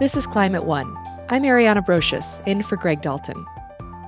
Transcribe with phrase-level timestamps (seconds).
[0.00, 0.92] This is Climate One.
[1.28, 3.46] I'm Ariana Brocious, in for Greg Dalton.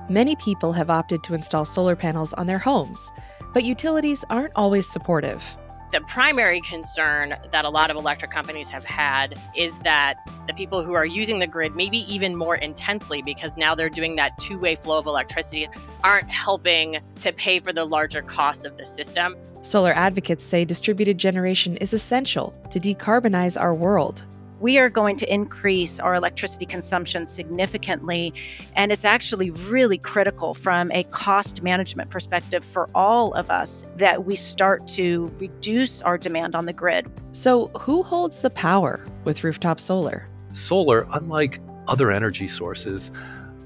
[0.09, 3.09] Many people have opted to install solar panels on their homes,
[3.53, 5.55] but utilities aren't always supportive.
[5.93, 10.15] The primary concern that a lot of electric companies have had is that
[10.45, 14.17] the people who are using the grid, maybe even more intensely, because now they're doing
[14.17, 15.69] that two way flow of electricity,
[16.03, 19.37] aren't helping to pay for the larger costs of the system.
[19.61, 24.25] Solar advocates say distributed generation is essential to decarbonize our world
[24.59, 28.33] we are going to increase our electricity consumption significantly.
[28.75, 34.25] And it's actually really critical from a cost management perspective for all of us that
[34.25, 37.07] we start to reduce our demand on the grid.
[37.31, 40.27] So, who holds the power with rooftop solar?
[40.53, 43.11] Solar, unlike other energy sources,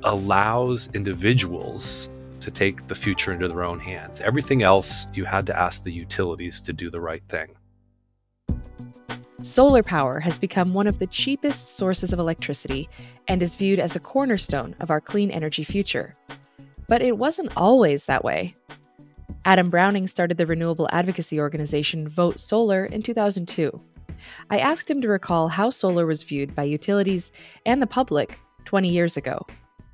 [0.03, 4.19] allows individuals to take the future into their own hands.
[4.19, 7.55] Everything else, you had to ask the utilities to do the right thing.
[9.43, 12.87] Solar power has become one of the cheapest sources of electricity
[13.27, 16.15] and is viewed as a cornerstone of our clean energy future.
[16.87, 18.55] But it wasn't always that way.
[19.45, 23.81] Adam Browning started the renewable advocacy organization Vote Solar in 2002.
[24.51, 27.31] I asked him to recall how solar was viewed by utilities
[27.65, 29.47] and the public 20 years ago.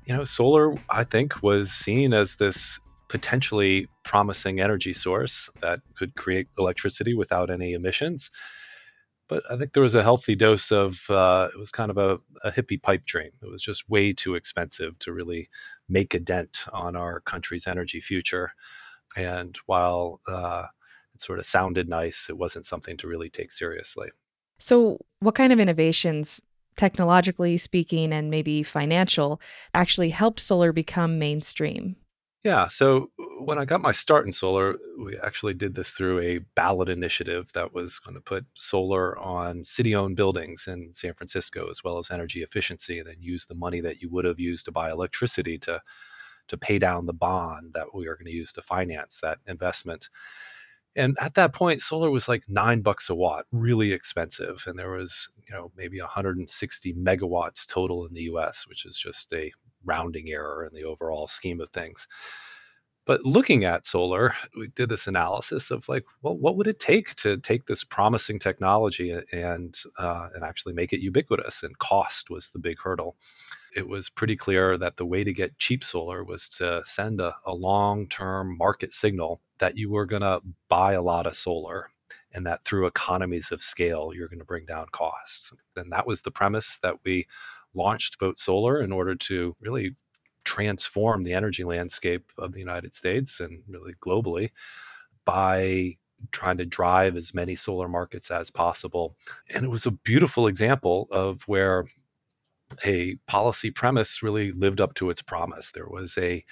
[0.04, 6.14] You know, solar, I think, was seen as this potentially promising energy source that could
[6.16, 8.30] create electricity without any emissions
[9.28, 12.18] but I think there was a healthy dose of uh, it was kind of a,
[12.42, 13.30] a, hippie pipe dream.
[13.42, 15.48] It was just way too expensive to really
[15.88, 18.52] make a dent on our country's energy future.
[19.16, 20.66] And while uh,
[21.14, 24.08] it sort of sounded nice, it wasn't something to really take seriously.
[24.58, 26.40] So, what kind of innovations,
[26.76, 29.40] technologically speaking, and maybe financial,
[29.74, 31.96] actually helped solar become mainstream?
[32.44, 32.68] Yeah.
[32.68, 36.38] So uh, when I got my start in solar, we actually did this through a
[36.54, 41.68] ballot initiative that was going to put solar on city owned buildings in San Francisco,
[41.70, 44.64] as well as energy efficiency, and then use the money that you would have used
[44.66, 45.80] to buy electricity to,
[46.48, 50.08] to pay down the bond that we are going to use to finance that investment.
[50.96, 54.64] And at that point, solar was like nine bucks a watt, really expensive.
[54.66, 59.32] And there was, you know, maybe 160 megawatts total in the US, which is just
[59.32, 59.52] a
[59.84, 62.06] rounding error in the overall scheme of things.
[63.08, 67.14] But looking at solar, we did this analysis of like, well, what would it take
[67.16, 71.62] to take this promising technology and uh, and actually make it ubiquitous?
[71.62, 73.16] And cost was the big hurdle.
[73.74, 77.34] It was pretty clear that the way to get cheap solar was to send a,
[77.46, 81.88] a long-term market signal that you were going to buy a lot of solar
[82.34, 86.22] and that through economies of scale you're going to bring down costs and that was
[86.22, 87.26] the premise that we
[87.74, 89.96] launched Vote Solar in order to really
[90.44, 94.50] transform the energy landscape of the United States and really globally
[95.24, 95.96] by
[96.32, 99.16] trying to drive as many solar markets as possible.
[99.54, 101.86] And it was a beautiful example of where
[102.84, 105.72] a policy premise really lived up to its promise.
[105.72, 106.44] There was a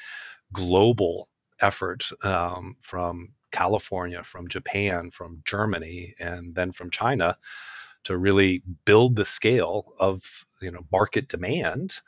[0.52, 1.28] global
[1.60, 7.36] effort um, from California, from Japan, from Germany, and then from China
[8.06, 12.00] to really build the scale of you know market demand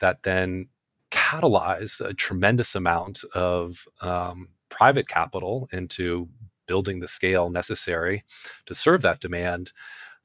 [0.00, 0.68] that then
[1.10, 6.28] catalyze a tremendous amount of um, private capital into
[6.66, 8.24] building the scale necessary
[8.66, 9.72] to serve that demand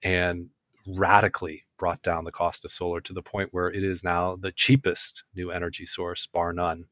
[0.04, 0.50] and
[0.86, 4.52] radically brought down the cost of solar to the point where it is now the
[4.52, 6.84] cheapest new energy source bar none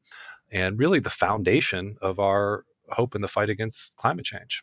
[0.50, 4.62] and really the foundation of our hope in the fight against climate change.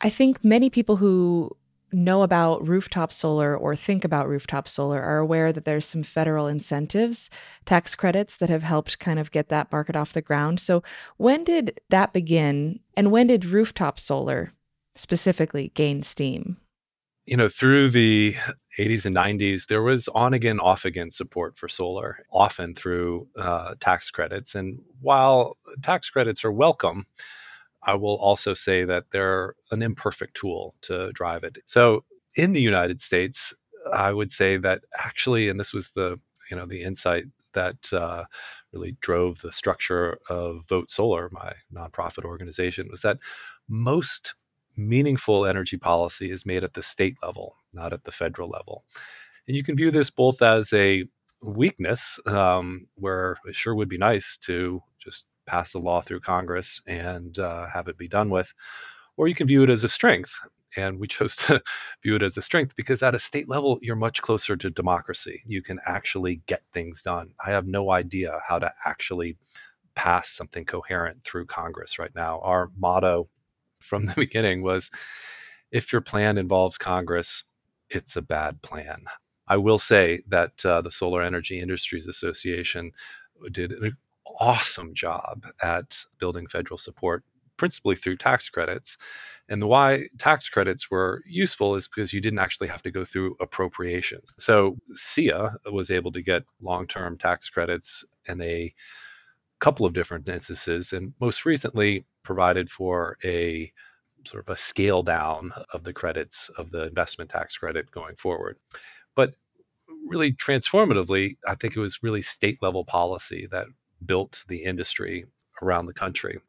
[0.00, 1.56] I think many people who
[1.92, 6.46] know about rooftop solar or think about rooftop solar are aware that there's some federal
[6.46, 7.30] incentives,
[7.64, 10.60] tax credits that have helped kind of get that market off the ground.
[10.60, 10.82] So,
[11.16, 14.52] when did that begin and when did rooftop solar
[14.96, 16.58] specifically gain steam?
[17.26, 18.34] You know, through the
[18.78, 23.74] 80s and 90s, there was on again, off again support for solar, often through uh,
[23.80, 24.54] tax credits.
[24.54, 27.06] And while tax credits are welcome,
[27.84, 31.58] I will also say that they're an imperfect tool to drive it.
[31.66, 32.04] So
[32.36, 33.54] in the United States,
[33.92, 36.20] I would say that actually, and this was the
[36.50, 38.24] you know the insight that uh,
[38.72, 43.18] really drove the structure of Vote Solar, my nonprofit organization, was that
[43.68, 44.34] most
[44.76, 48.84] meaningful energy policy is made at the state level, not at the federal level.
[49.46, 51.04] And you can view this both as a
[51.42, 54.82] weakness, um, where it sure would be nice to
[55.48, 58.52] pass the law through Congress and uh, have it be done with,
[59.16, 60.32] or you can view it as a strength.
[60.76, 61.62] And we chose to
[62.02, 65.42] view it as a strength because at a state level, you're much closer to democracy.
[65.46, 67.32] You can actually get things done.
[67.44, 69.36] I have no idea how to actually
[69.94, 72.40] pass something coherent through Congress right now.
[72.40, 73.28] Our motto
[73.80, 74.90] from the beginning was
[75.70, 77.44] if your plan involves Congress,
[77.90, 79.04] it's a bad plan.
[79.48, 82.92] I will say that uh, the Solar Energy Industries Association
[83.50, 83.96] did an
[84.40, 87.24] awesome job at building federal support,
[87.56, 88.96] principally through tax credits.
[89.48, 93.04] And the why tax credits were useful is because you didn't actually have to go
[93.04, 94.32] through appropriations.
[94.38, 98.74] So SEIA was able to get long term tax credits in a
[99.58, 103.72] couple of different instances, and most recently provided for a
[104.24, 108.56] sort of a scale down of the credits of the investment tax credit going forward.
[109.14, 109.34] But
[110.06, 113.66] really transformatively, I think it was really state level policy that
[114.04, 115.26] built the industry
[115.62, 116.40] around the country.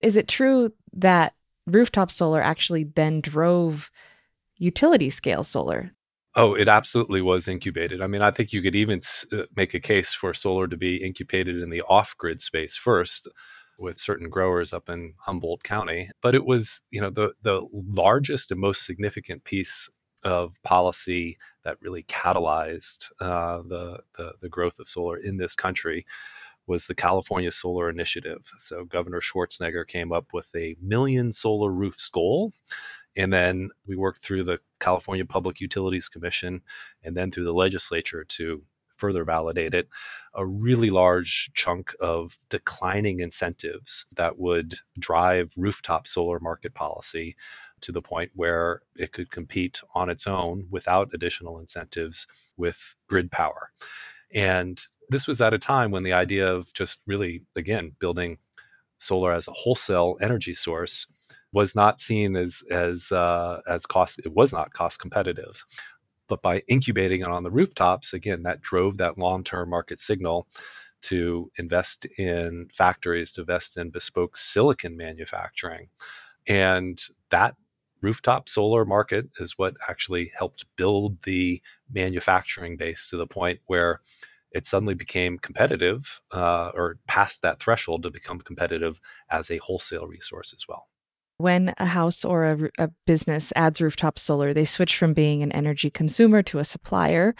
[0.00, 1.34] Is it true that
[1.66, 3.90] rooftop solar actually then drove
[4.56, 5.92] utility scale solar?
[6.36, 8.00] Oh, it absolutely was incubated.
[8.00, 9.00] I mean, I think you could even
[9.32, 13.28] uh, make a case for solar to be incubated in the off grid space first
[13.78, 16.08] with certain growers up in Humboldt County.
[16.20, 19.88] But it was, you know, the, the largest and most significant piece
[20.24, 26.04] of policy that really catalyzed uh, the, the, the growth of solar in this country
[26.66, 28.50] was the California Solar Initiative.
[28.58, 32.52] So Governor Schwarzenegger came up with a million solar roofs goal.
[33.16, 36.62] And then we worked through the California Public Utilities Commission
[37.02, 38.62] and then through the legislature to
[38.96, 39.88] further validate it,
[40.34, 47.36] a really large chunk of declining incentives that would drive rooftop solar market policy
[47.80, 52.26] to the point where it could compete on its own without additional incentives
[52.56, 53.72] with grid power.
[54.32, 58.38] And this was at a time when the idea of just really, again, building
[58.98, 61.06] solar as a wholesale energy source
[61.52, 64.18] was not seen as as uh, as cost.
[64.24, 65.64] It was not cost competitive,
[66.28, 70.48] but by incubating it on the rooftops, again, that drove that long term market signal
[71.02, 75.88] to invest in factories, to invest in bespoke silicon manufacturing,
[76.46, 76.98] and
[77.30, 77.54] that
[78.02, 84.00] rooftop solar market is what actually helped build the manufacturing base to the point where
[84.54, 90.06] it suddenly became competitive uh, or passed that threshold to become competitive as a wholesale
[90.06, 90.88] resource as well.
[91.38, 95.50] When a house or a, a business adds rooftop solar, they switch from being an
[95.52, 97.34] energy consumer to a supplier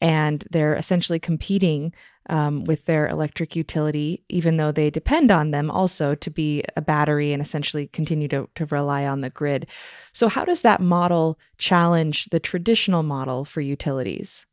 [0.00, 1.94] and they're essentially competing
[2.28, 6.80] um, with their electric utility, even though they depend on them also to be a
[6.80, 9.66] battery and essentially continue to, to rely on the grid.
[10.12, 14.46] So, how does that model challenge the traditional model for utilities?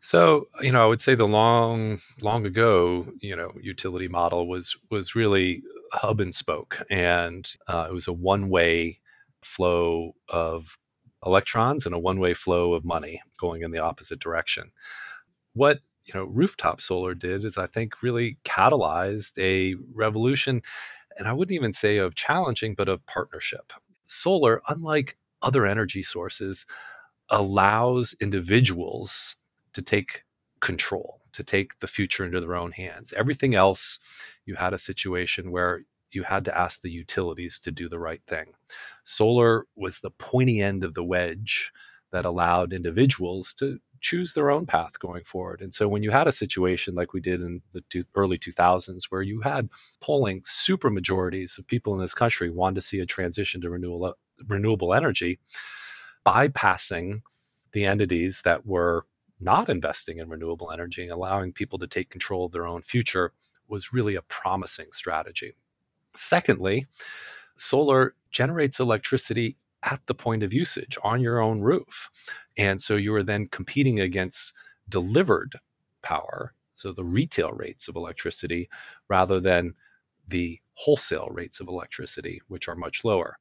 [0.00, 4.76] So, you know, I would say the long, long ago, you know, utility model was
[4.90, 5.62] was really
[5.92, 9.00] hub and spoke, and uh, it was a one way
[9.42, 10.78] flow of
[11.26, 14.70] electrons and a one way flow of money going in the opposite direction.
[15.54, 20.62] What you know, rooftop solar did is, I think, really catalyzed a revolution,
[21.18, 23.72] and I wouldn't even say of challenging, but of partnership.
[24.08, 26.66] Solar, unlike other energy sources,
[27.30, 29.36] allows individuals
[29.78, 30.24] to take
[30.60, 33.12] control, to take the future into their own hands.
[33.16, 34.00] Everything else,
[34.44, 38.20] you had a situation where you had to ask the utilities to do the right
[38.26, 38.46] thing.
[39.04, 41.70] Solar was the pointy end of the wedge
[42.10, 45.60] that allowed individuals to choose their own path going forward.
[45.60, 49.04] And so when you had a situation like we did in the two, early 2000s,
[49.10, 49.68] where you had
[50.00, 54.14] polling super majorities of people in this country wanted to see a transition to renewable,
[54.48, 55.38] renewable energy,
[56.26, 57.20] bypassing
[57.70, 59.06] the entities that were
[59.40, 63.32] not investing in renewable energy and allowing people to take control of their own future
[63.68, 65.54] was really a promising strategy.
[66.14, 66.86] Secondly,
[67.56, 72.10] solar generates electricity at the point of usage on your own roof.
[72.56, 74.52] And so you are then competing against
[74.88, 75.60] delivered
[76.02, 78.68] power, so the retail rates of electricity,
[79.08, 79.74] rather than
[80.26, 83.38] the wholesale rates of electricity, which are much lower.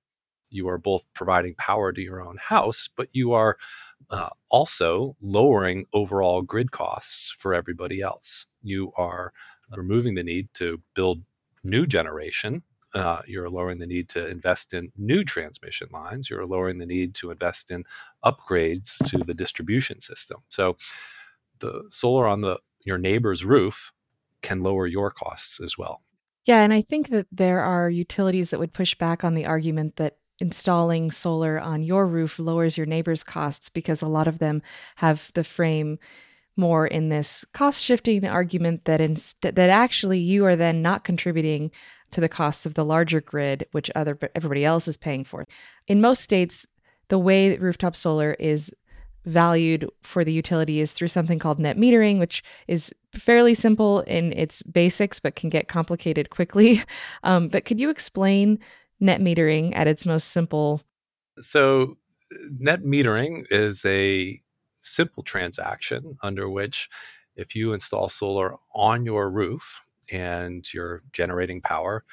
[0.50, 3.58] You are both providing power to your own house, but you are
[4.10, 8.46] uh, also lowering overall grid costs for everybody else.
[8.62, 9.34] You are
[9.76, 11.24] removing the need to build
[11.64, 12.64] new generation.
[12.94, 16.30] Uh, you're lowering the need to invest in new transmission lines.
[16.30, 17.84] You're lowering the need to invest in
[18.24, 20.38] upgrades to the distribution system.
[20.48, 20.78] So,
[21.60, 23.92] the solar on the your neighbor's roof
[24.42, 26.02] can lower your costs as well.
[26.46, 29.98] Yeah, and I think that there are utilities that would push back on the argument
[29.98, 34.62] that installing solar on your roof lowers your neighbor's costs because a lot of them
[34.98, 35.98] have the frame
[36.58, 41.72] more in this cost shifting argument that instead that actually you are then not contributing
[42.12, 45.48] to the costs of the larger grid which other everybody else is paying for.
[45.88, 46.66] In most states
[47.10, 48.74] the way that rooftop solar is
[49.26, 54.34] valued for the utility is through something called net metering which is fairly simple in
[54.34, 56.82] its basics but can get complicated quickly.
[57.24, 58.60] Um, but could you explain
[59.00, 60.82] net metering at its most simple?
[61.38, 61.98] So,
[62.60, 64.40] net metering is a
[64.80, 66.90] simple transaction under which
[67.36, 72.04] if you install solar on your roof and you're generating power,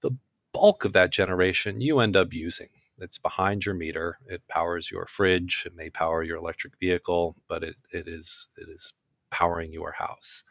[0.00, 0.12] the
[0.52, 2.68] bulk of that generation you end up using.
[3.00, 4.18] It's behind your meter.
[4.26, 5.64] It powers your fridge.
[5.66, 8.92] It may power your electric vehicle, but it, it is it is
[9.30, 10.44] powering your house.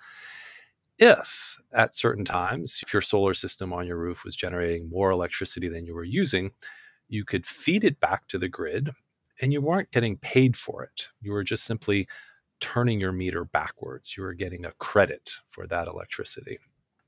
[0.99, 5.69] If at certain times, if your solar system on your roof was generating more electricity
[5.69, 6.51] than you were using,
[7.07, 8.91] you could feed it back to the grid
[9.41, 11.09] and you weren't getting paid for it.
[11.21, 12.07] You were just simply
[12.59, 14.17] turning your meter backwards.
[14.17, 16.57] You were getting a credit for that electricity.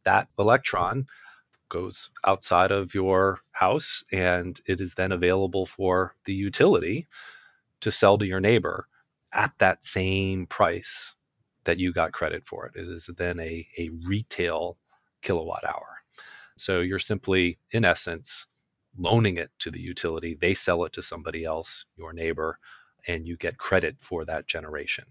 [0.04, 1.08] That electron
[1.70, 7.08] goes outside of your house and it is then available for the utility
[7.82, 8.88] to sell to your neighbor
[9.34, 11.16] at that same price
[11.66, 12.80] that you got credit for it.
[12.80, 14.78] It is then a, a retail
[15.22, 16.00] kilowatt hour.
[16.58, 18.48] So you're simply, in essence,
[18.98, 20.38] loaning it to the utility.
[20.40, 22.60] They sell it to somebody else, your neighbor,
[23.08, 25.06] and you get credit for that generation.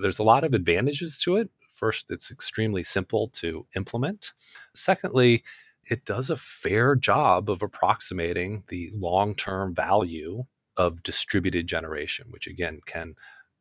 [0.00, 1.50] There's a lot of advantages to it.
[1.70, 4.32] First, it's extremely simple to implement.
[4.74, 5.42] Secondly,
[5.90, 10.44] it does a fair job of approximating the long term value
[10.76, 13.14] of distributed generation, which again can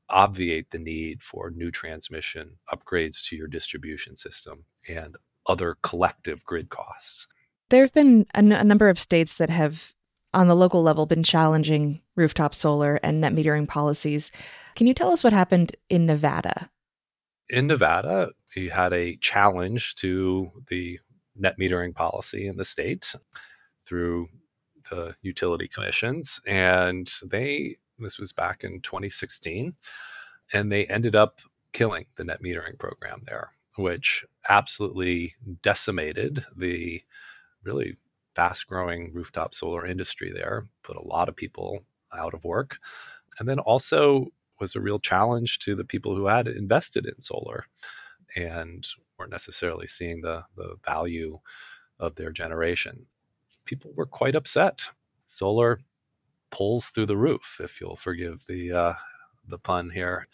[0.10, 6.70] obviate the need for new transmission, upgrades to your distribution system, and other collective grid
[6.70, 7.28] costs.
[7.70, 9.94] There have been a, n- a number of states that have,
[10.34, 14.32] on the local level, been challenging rooftop solar and net metering policies.
[14.76, 16.70] Can you tell us what happened in Nevada?
[17.50, 21.00] In Nevada, we had a challenge to the
[21.36, 23.16] net metering policy in the state
[23.86, 24.28] through
[24.90, 27.76] the utility commissions, and they
[28.06, 29.76] this was back in 2016.
[30.54, 31.42] And they ended up
[31.74, 37.04] killing the net metering program there, which absolutely decimated the
[37.64, 37.98] really
[38.36, 41.84] fast growing rooftop solar industry there, put a lot of people
[42.18, 42.78] out of work.
[43.38, 44.28] And then also
[44.60, 47.66] was a real challenge to the people who had invested in solar
[48.36, 48.86] and
[49.18, 51.40] weren't necessarily seeing the, the value
[52.00, 53.06] of their generation.
[53.66, 54.90] People were quite upset.
[55.28, 55.82] Solar
[56.52, 58.94] pulls through the roof, if you'll forgive the uh,
[59.48, 60.28] the pun here.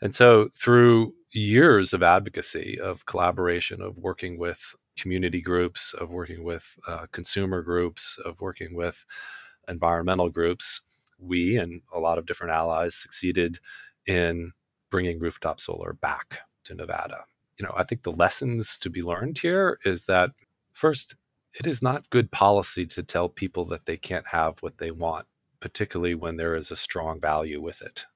[0.00, 6.44] And so, through years of advocacy, of collaboration, of working with community groups, of working
[6.44, 9.06] with uh, consumer groups, of working with
[9.68, 10.80] environmental groups,
[11.18, 13.58] we and a lot of different allies succeeded
[14.06, 14.52] in
[14.90, 17.24] bringing rooftop solar back to Nevada.
[17.58, 20.30] You know, I think the lessons to be learned here is that
[20.72, 21.16] first,
[21.58, 25.26] it is not good policy to tell people that they can't have what they want
[25.60, 28.06] particularly when there is a strong value with it.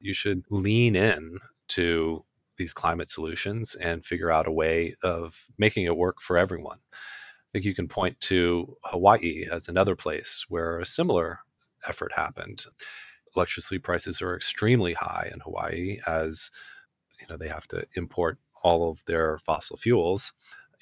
[0.00, 2.24] You should lean in to
[2.56, 6.78] these climate solutions and figure out a way of making it work for everyone.
[6.92, 11.40] I think you can point to Hawaii as another place where a similar
[11.88, 12.66] effort happened.
[13.34, 16.50] Electricity prices are extremely high in Hawaii as
[17.20, 20.32] you know they have to import all of their fossil fuels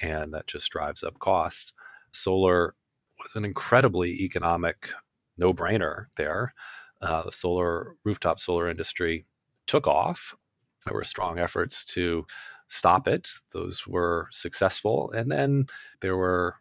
[0.02, 1.72] and that just drives up cost.
[2.12, 2.74] Solar
[3.22, 4.90] was an incredibly economic
[5.38, 6.54] no brainer there.
[7.00, 9.24] Uh, the solar rooftop solar industry
[9.66, 10.34] took off.
[10.84, 12.26] There were strong efforts to
[12.68, 13.28] stop it.
[13.52, 15.10] Those were successful.
[15.12, 15.66] And then
[16.00, 16.56] there were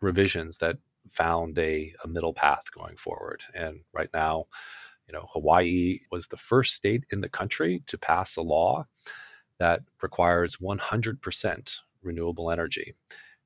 [0.00, 0.78] revisions that
[1.08, 3.44] found a, a middle path going forward.
[3.54, 4.46] And right now,
[5.06, 8.86] you know, Hawaii was the first state in the country to pass a law
[9.58, 12.94] that requires 100% renewable energy.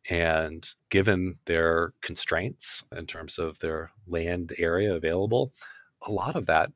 [0.09, 5.53] And given their constraints in terms of their land area available,
[6.03, 6.73] a lot of that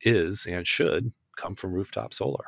[0.00, 2.46] is and should come from rooftop solar.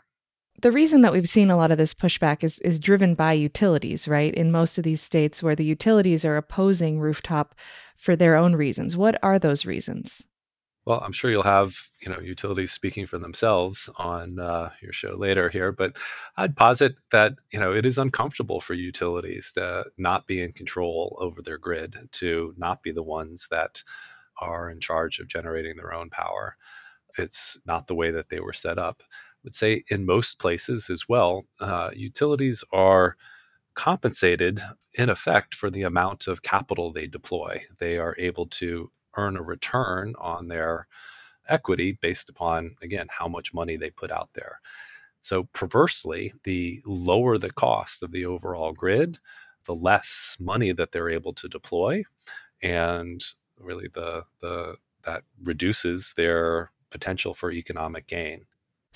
[0.62, 4.08] The reason that we've seen a lot of this pushback is is driven by utilities,
[4.08, 4.34] right?
[4.34, 7.54] In most of these states where the utilities are opposing rooftop
[7.96, 8.96] for their own reasons.
[8.96, 10.24] What are those reasons?
[10.86, 15.16] Well, I'm sure you'll have you know utilities speaking for themselves on uh, your show
[15.16, 15.96] later here, but
[16.36, 21.16] I'd posit that you know it is uncomfortable for utilities to not be in control
[21.20, 23.82] over their grid, to not be the ones that
[24.40, 26.56] are in charge of generating their own power.
[27.18, 29.02] It's not the way that they were set up.
[29.10, 29.14] I
[29.44, 33.16] would say in most places as well, uh, utilities are
[33.74, 34.60] compensated
[34.98, 37.62] in effect for the amount of capital they deploy.
[37.78, 40.86] They are able to earn a return on their
[41.48, 44.60] equity based upon, again, how much money they put out there.
[45.22, 49.18] So, perversely, the lower the cost of the overall grid,
[49.64, 52.04] the less money that they're able to deploy.
[52.62, 53.20] And
[53.58, 58.46] really, the, the, that reduces their potential for economic gain.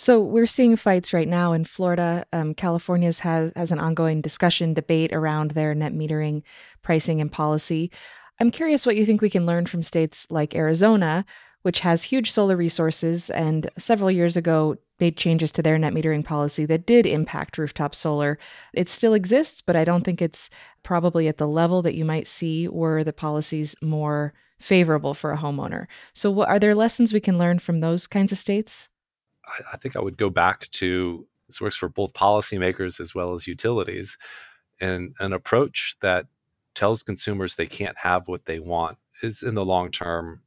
[0.01, 2.25] So we're seeing fights right now in Florida.
[2.33, 6.43] Um, has has an ongoing discussion debate around their net metering
[6.81, 7.91] pricing and policy.
[8.41, 11.27] I'm curious what you think we can learn from states like Arizona,
[11.63, 16.25] which has huge solar resources and several years ago made changes to their net metering
[16.25, 18.39] policy that did impact rooftop solar.
[18.73, 20.49] It still exists, but I don't think it's
[20.83, 25.39] probably at the level that you might see were the policies more favorable for a
[25.39, 25.87] homeowner.
[26.15, 28.89] So, what, are there lessons we can learn from those kinds of states?
[29.47, 33.35] I, I think I would go back to this works for both policymakers as well
[33.35, 34.17] as utilities,
[34.81, 36.27] and an approach that
[36.75, 40.43] tells consumers they can't have what they want is in the long term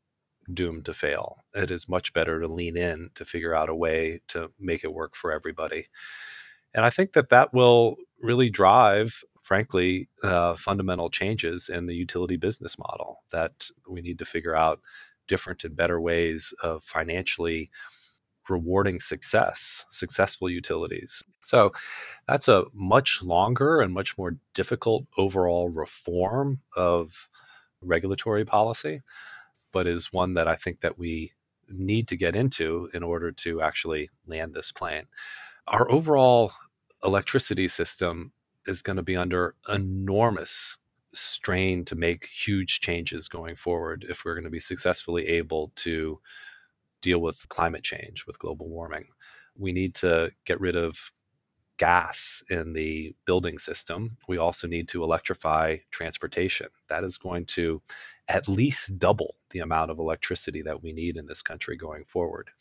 [0.51, 1.38] doomed to fail.
[1.53, 4.94] It is much better to lean in to figure out a way to make it
[4.94, 5.88] work for everybody.
[6.74, 12.36] And I think that that will really drive, frankly, uh, fundamental changes in the utility
[12.36, 14.82] business model that we need to figure out
[15.27, 17.70] different and better ways of financially
[18.50, 21.23] rewarding success, successful utilities.
[21.43, 21.73] So
[22.27, 27.29] that's a much longer and much more difficult overall reform of
[27.81, 29.01] regulatory policy
[29.73, 31.33] but is one that I think that we
[31.67, 35.07] need to get into in order to actually land this plane.
[35.67, 36.53] Our overall
[37.03, 38.31] electricity system
[38.65, 40.77] is going to be under enormous
[41.13, 46.19] strain to make huge changes going forward if we're going to be successfully able to
[47.03, 49.05] deal with climate change, with global warming.
[49.55, 51.12] We need to get rid of
[51.77, 54.17] gas in the building system.
[54.27, 56.67] We also need to electrify transportation.
[56.88, 57.81] That is going to
[58.27, 62.51] at least double the amount of electricity that we need in this country going forward.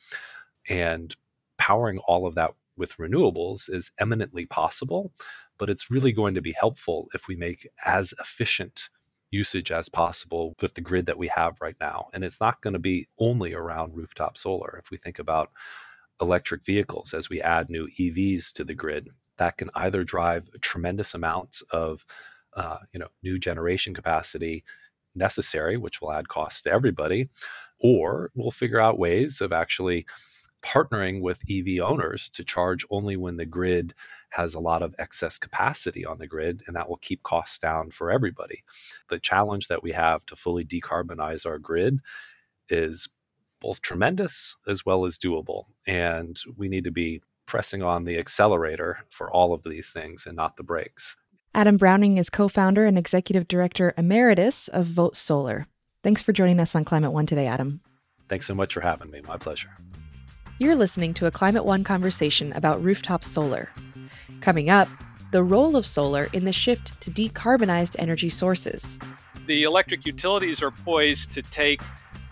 [0.69, 1.15] And
[1.57, 5.13] powering all of that with renewables is eminently possible,
[5.59, 8.89] but it's really going to be helpful if we make as efficient
[9.33, 12.07] usage as possible with the grid that we have right now.
[12.15, 14.79] And it's not going to be only around rooftop solar.
[14.79, 15.51] If we think about
[16.21, 19.09] electric vehicles as we add new EVs to the grid,
[19.39, 22.05] that can either drive tremendous amounts of
[22.55, 24.63] uh, you know new generation capacity
[25.15, 27.29] necessary, which will add costs to everybody,
[27.81, 30.07] or we'll figure out ways of actually
[30.63, 33.95] partnering with EV owners to charge only when the grid
[34.31, 37.91] has a lot of excess capacity on the grid, and that will keep costs down
[37.91, 38.63] for everybody.
[39.09, 41.99] The challenge that we have to fully decarbonize our grid
[42.69, 43.09] is
[43.61, 45.65] both tremendous as well as doable.
[45.87, 50.37] And we need to be pressing on the accelerator for all of these things and
[50.37, 51.17] not the brakes.
[51.55, 55.67] Adam Browning is co founder and executive director emeritus of Vote Solar.
[56.03, 57.81] Thanks for joining us on Climate One today, Adam.
[58.27, 59.21] Thanks so much for having me.
[59.21, 59.71] My pleasure.
[60.63, 63.71] You're listening to a Climate One conversation about rooftop solar.
[64.41, 64.87] Coming up,
[65.33, 68.97] the role of solar in the shift to decarbonized energy sources.
[69.49, 71.83] The electric utilities are poised to take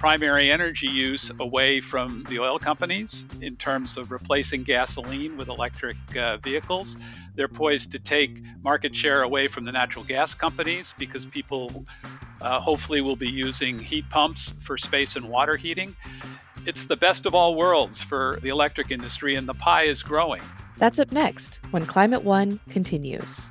[0.01, 5.99] primary energy use away from the oil companies in terms of replacing gasoline with electric
[6.17, 6.97] uh, vehicles.
[7.35, 11.85] They're poised to take market share away from the natural gas companies because people
[12.41, 15.95] uh, hopefully will be using heat pumps for space and water heating.
[16.65, 20.41] It's the best of all worlds for the electric industry, and the pie is growing.
[20.79, 23.51] That's up next when Climate One continues.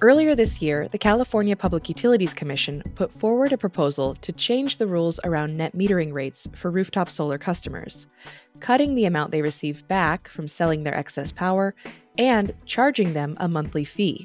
[0.00, 4.86] Earlier this year, the California Public Utilities Commission put forward a proposal to change the
[4.86, 8.06] rules around net metering rates for rooftop solar customers,
[8.60, 11.74] cutting the amount they receive back from selling their excess power
[12.16, 14.24] and charging them a monthly fee.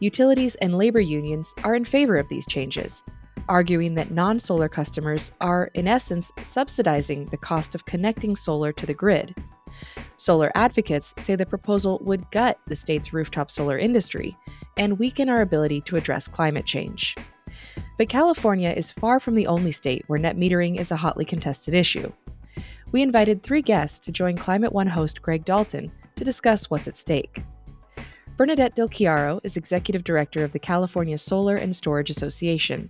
[0.00, 3.04] Utilities and labor unions are in favor of these changes,
[3.48, 8.86] arguing that non solar customers are, in essence, subsidizing the cost of connecting solar to
[8.86, 9.36] the grid.
[10.16, 14.36] Solar advocates say the proposal would gut the state's rooftop solar industry
[14.80, 17.14] and weaken our ability to address climate change.
[17.98, 21.74] But California is far from the only state where net metering is a hotly contested
[21.74, 22.10] issue.
[22.90, 26.96] We invited three guests to join Climate One host Greg Dalton to discuss what's at
[26.96, 27.44] stake.
[28.38, 32.88] Bernadette Del Chiaro is executive director of the California Solar and Storage Association.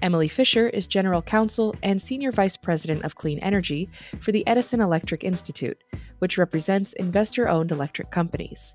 [0.00, 4.80] Emily Fisher is general counsel and senior vice president of clean energy for the Edison
[4.80, 5.84] Electric Institute,
[6.20, 8.74] which represents investor owned electric companies.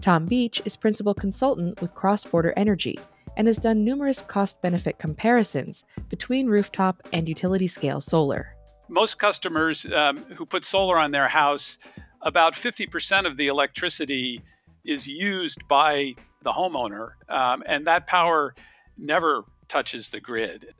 [0.00, 2.98] Tom Beach is principal consultant with Cross Border Energy
[3.36, 8.54] and has done numerous cost benefit comparisons between rooftop and utility scale solar.
[8.88, 11.78] Most customers um, who put solar on their house,
[12.22, 14.42] about 50% of the electricity
[14.84, 18.54] is used by the homeowner, um, and that power
[18.96, 20.74] never touches the grid.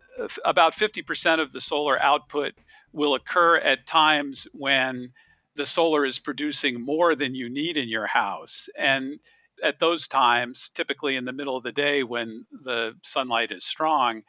[0.45, 2.55] About 50% of the solar output
[2.93, 5.13] will occur at times when
[5.57, 8.69] the solar is producing more than you need in your house.
[8.77, 9.19] And
[9.63, 14.23] at those times, typically in the middle of the day when the sunlight is strong,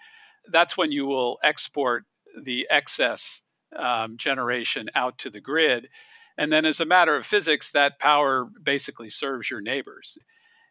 [0.50, 2.06] that's when you will export
[2.42, 3.42] the excess
[3.76, 5.90] um, generation out to the grid.
[6.38, 10.18] And then, as a matter of physics, that power basically serves your neighbors.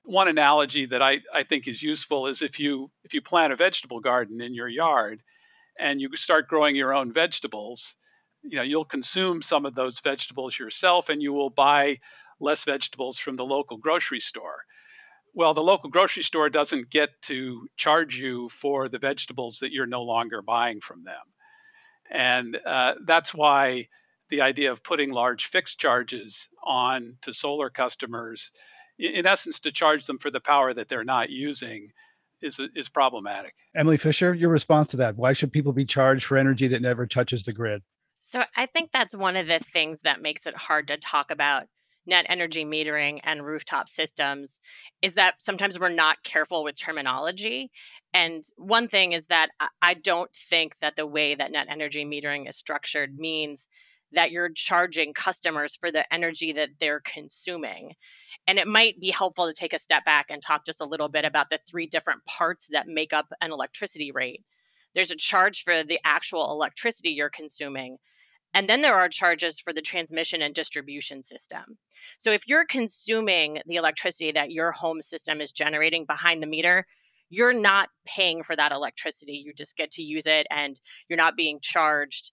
[0.05, 3.57] One analogy that I, I think is useful is if you if you plant a
[3.57, 5.23] vegetable garden in your yard
[5.79, 7.97] and you start growing your own vegetables,
[8.43, 11.99] you know you'll consume some of those vegetables yourself and you will buy
[12.41, 14.65] less vegetables from the local grocery store.
[15.33, 19.87] Well, the local grocery store doesn't get to charge you for the vegetables that you're
[19.87, 21.23] no longer buying from them.
[22.11, 23.89] And uh, that's why
[24.31, 28.51] the idea of putting large fixed charges on to solar customers
[29.01, 31.91] in essence, to charge them for the power that they're not using
[32.43, 33.55] is is problematic.
[33.75, 35.17] Emily Fisher, your response to that?
[35.17, 37.83] Why should people be charged for energy that never touches the grid?
[38.31, 41.65] So I think that's one of the things that makes it hard to talk about
[42.07, 44.61] net energy metering and rooftop systems
[45.03, 47.73] is that sometimes we're not careful with terminology.
[48.15, 49.49] And one thing is that
[49.83, 53.67] I don't think that the way that net energy metering is structured means
[54.13, 57.95] that you're charging customers for the energy that they're consuming.
[58.47, 61.09] And it might be helpful to take a step back and talk just a little
[61.09, 64.45] bit about the three different parts that make up an electricity rate.
[64.95, 67.99] There's a charge for the actual electricity you're consuming.
[68.53, 71.79] And then there are charges for the transmission and distribution system.
[72.19, 76.87] So if you're consuming the electricity that your home system is generating behind the meter,
[77.29, 79.41] you're not paying for that electricity.
[79.45, 82.33] You just get to use it and you're not being charged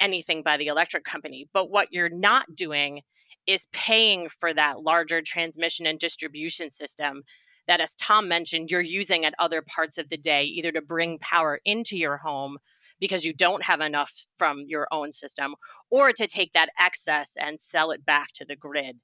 [0.00, 1.48] anything by the electric company.
[1.52, 3.02] But what you're not doing
[3.46, 7.24] is paying for that larger transmission and distribution system
[7.66, 11.18] that, as Tom mentioned, you're using at other parts of the day, either to bring
[11.18, 12.58] power into your home
[13.00, 15.54] because you don't have enough from your own system,
[15.90, 18.96] or to take that excess and sell it back to the grid.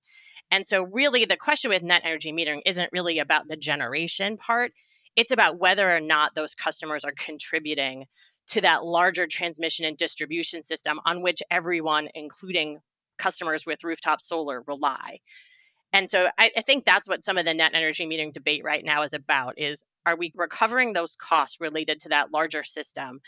[0.51, 4.73] And so, really, the question with net energy metering isn't really about the generation part.
[5.17, 8.07] It's about whether or not those customers are contributing
[8.49, 12.81] to that larger transmission and distribution system on which everyone, including
[13.17, 15.19] customers with rooftop solar rely.
[15.95, 18.85] And so I, I, think that's what some of the net energy metering debate right
[18.85, 23.21] now is about is are we recovering those costs related to that larger system?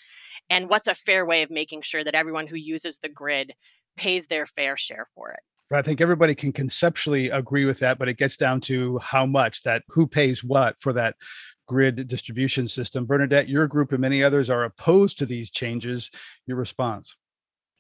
[0.51, 3.55] And what's a fair way of making sure that everyone who uses the grid
[3.97, 5.41] pays their fair share for it?
[5.73, 9.63] I think everybody can conceptually agree with that, but it gets down to how much
[9.63, 11.15] that who pays what for that
[11.69, 13.07] grid distribution system.
[13.07, 16.11] Bernadette, your group and many others are opposed to these changes.
[16.47, 17.15] Your response?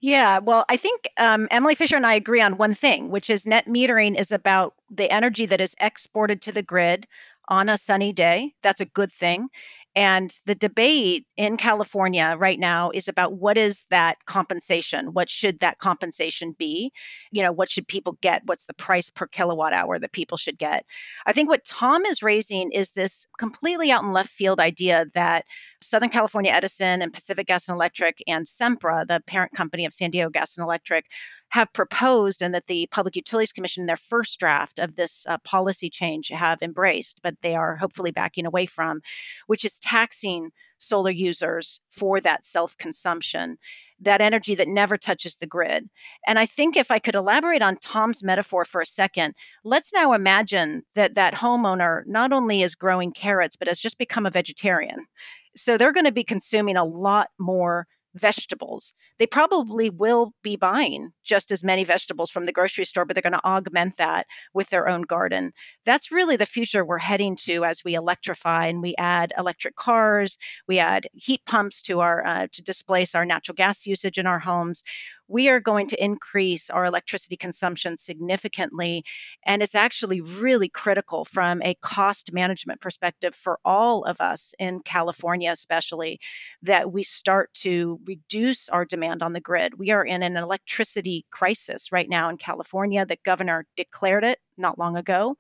[0.00, 3.46] Yeah, well, I think um, Emily Fisher and I agree on one thing, which is
[3.46, 7.06] net metering is about the energy that is exported to the grid
[7.48, 8.54] on a sunny day.
[8.62, 9.48] That's a good thing.
[9.96, 15.14] And the debate in California right now is about what is that compensation?
[15.14, 16.92] What should that compensation be?
[17.32, 18.42] You know, what should people get?
[18.44, 20.84] What's the price per kilowatt hour that people should get?
[21.24, 25.46] I think what Tom is raising is this completely out in left field idea that
[25.82, 30.10] Southern California Edison and Pacific Gas and Electric and Sempra, the parent company of San
[30.10, 31.06] Diego Gas and Electric,
[31.50, 35.38] have proposed and that the Public Utilities Commission, in their first draft of this uh,
[35.38, 39.00] policy change, have embraced, but they are hopefully backing away from,
[39.46, 43.58] which is taxing solar users for that self consumption,
[44.00, 45.88] that energy that never touches the grid.
[46.26, 50.12] And I think if I could elaborate on Tom's metaphor for a second, let's now
[50.12, 55.06] imagine that that homeowner not only is growing carrots, but has just become a vegetarian.
[55.54, 57.86] So they're going to be consuming a lot more
[58.18, 58.94] vegetables.
[59.18, 63.22] They probably will be buying just as many vegetables from the grocery store, but they're
[63.22, 65.52] going to augment that with their own garden.
[65.84, 70.38] That's really the future we're heading to as we electrify and we add electric cars,
[70.68, 74.40] we add heat pumps to our uh, to displace our natural gas usage in our
[74.40, 74.82] homes
[75.28, 79.04] we are going to increase our electricity consumption significantly.
[79.44, 84.80] And it's actually really critical from a cost management perspective for all of us in
[84.80, 86.20] California, especially,
[86.62, 89.78] that we start to reduce our demand on the grid.
[89.78, 93.04] We are in an electricity crisis right now in California.
[93.04, 95.36] The governor declared it not long ago.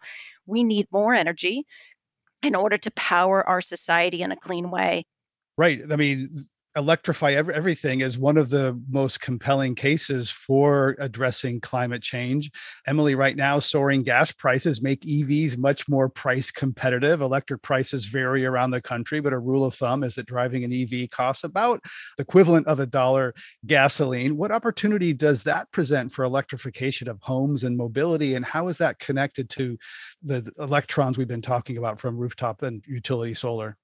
[0.46, 1.66] We need more energy
[2.42, 5.04] in order to power our society in a clean way.
[5.58, 5.80] Right.
[5.90, 6.30] I mean,
[6.76, 12.50] electrify every, everything is one of the most compelling cases for addressing climate change.
[12.86, 17.22] Emily, right now, soaring gas prices make EVs much more price competitive.
[17.22, 20.72] Electric prices vary around the country, but a rule of thumb is that driving an
[20.72, 21.82] EV costs about
[22.18, 23.32] the equivalent of a dollar
[23.66, 24.36] gasoline.
[24.36, 28.34] What opportunity does that present for electrification of homes and mobility?
[28.34, 29.78] And how is that connected to
[30.22, 33.78] the electrons we've been talking about from rooftop and utility solar?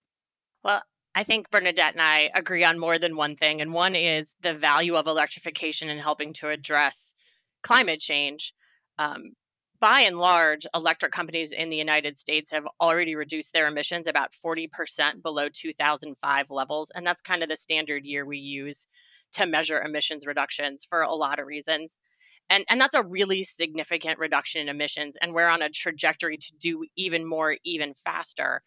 [0.63, 0.83] Well,
[1.14, 3.61] I think Bernadette and I agree on more than one thing.
[3.61, 7.14] And one is the value of electrification in helping to address
[7.62, 8.55] climate change.
[8.98, 9.33] Um,
[9.79, 14.31] by and large, electric companies in the United States have already reduced their emissions about
[14.33, 16.92] 40% below 2005 levels.
[16.94, 18.87] And that's kind of the standard year we use
[19.33, 21.96] to measure emissions reductions for a lot of reasons.
[22.48, 25.16] And, and that's a really significant reduction in emissions.
[25.20, 28.62] And we're on a trajectory to do even more, even faster.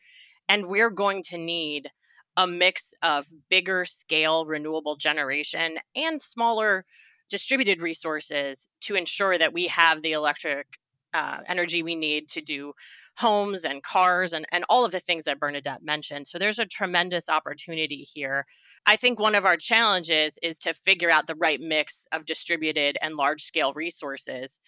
[0.50, 1.92] And we're going to need
[2.38, 6.86] a mix of bigger scale renewable generation and smaller
[7.30, 10.80] distributed resources to ensure that we have the electric
[11.14, 12.74] uh, energy we need to do
[13.18, 16.28] homes and cars and, and all of the things that Bernadette mentioned.
[16.28, 18.46] So there's a tremendous opportunity here.
[18.86, 22.98] I think one of our challenges is to figure out the right mix of distributed
[23.02, 24.60] and large scale resources.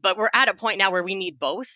[0.00, 1.70] But we're at a point now where we need both.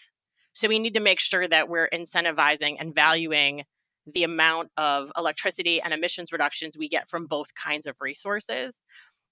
[0.52, 3.64] So we need to make sure that we're incentivizing and valuing
[4.12, 8.82] the amount of electricity and emissions reductions we get from both kinds of resources.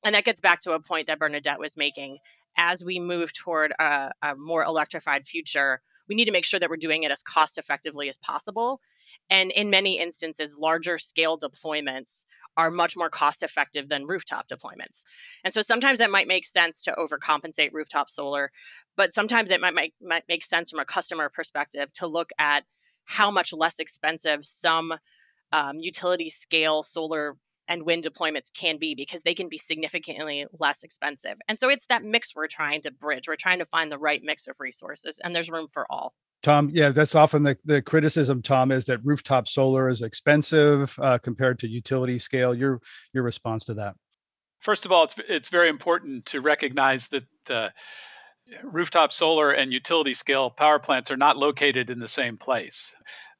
[0.04, 2.18] And that gets back to a point that Bernadette was making.
[2.56, 6.70] As we move toward a, a more electrified future, we need to make sure that
[6.70, 8.80] we're doing it as cost effectively as possible.
[9.28, 12.24] And in many instances, larger scale deployments
[12.56, 15.04] are much more cost effective than rooftop deployments.
[15.44, 18.50] And so sometimes it might make sense to overcompensate rooftop solar,
[18.96, 22.64] but sometimes it might might make sense from a customer perspective to look at
[23.06, 24.94] how much less expensive some
[25.52, 27.36] um, utility scale solar
[27.68, 31.36] and wind deployments can be because they can be significantly less expensive.
[31.48, 33.26] And so it's that mix we're trying to bridge.
[33.26, 36.14] We're trying to find the right mix of resources, and there's room for all.
[36.42, 41.18] Tom, yeah, that's often the, the criticism, Tom, is that rooftop solar is expensive uh,
[41.18, 42.54] compared to utility scale.
[42.54, 42.80] Your
[43.12, 43.96] your response to that?
[44.60, 47.70] First of all, it's it's very important to recognize that uh,
[48.62, 52.94] rooftop solar and utility scale power plants are not located in the same place.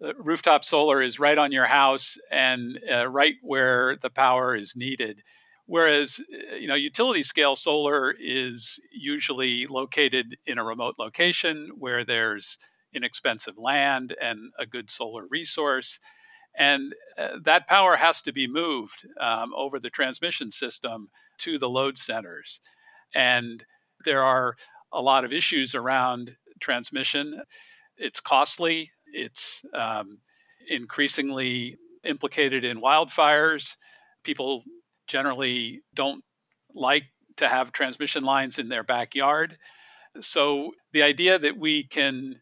[0.04, 4.74] Uh, rooftop solar is right on your house and uh, right where the power is
[4.76, 5.22] needed.
[5.66, 12.04] Whereas, uh, you know, utility scale solar is usually located in a remote location where
[12.04, 12.58] there's
[12.92, 15.98] inexpensive land and a good solar resource.
[16.58, 21.68] And uh, that power has to be moved um, over the transmission system to the
[21.68, 22.60] load centers.
[23.14, 23.64] And
[24.04, 24.56] there are
[24.96, 27.40] a lot of issues around transmission.
[27.98, 30.18] It's costly, it's um,
[30.68, 33.76] increasingly implicated in wildfires.
[34.24, 34.64] People
[35.06, 36.24] generally don't
[36.74, 37.04] like
[37.36, 39.58] to have transmission lines in their backyard.
[40.20, 42.40] So the idea that we can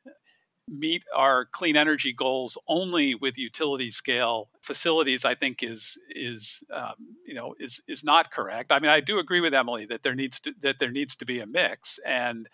[0.69, 6.95] meet our clean energy goals only with utility scale facilities, I think is is um,
[7.27, 8.73] you know is is not correct.
[8.73, 11.27] I mean, I do agree with Emily that there needs to that there needs to
[11.27, 12.49] be a mix, and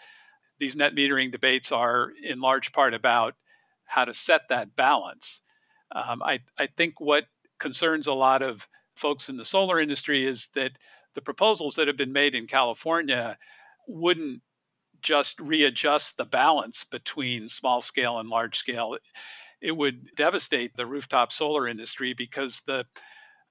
[0.58, 3.34] these net metering debates are in large part about
[3.84, 5.40] how to set that balance.
[5.92, 7.24] Um, I I think what
[7.58, 10.72] concerns a lot of folks in the solar industry is that
[11.14, 13.38] the proposals that have been made in California
[13.86, 14.42] wouldn't
[15.02, 18.96] just readjust the balance between small scale and large scale,
[19.60, 22.86] it would devastate the rooftop solar industry because the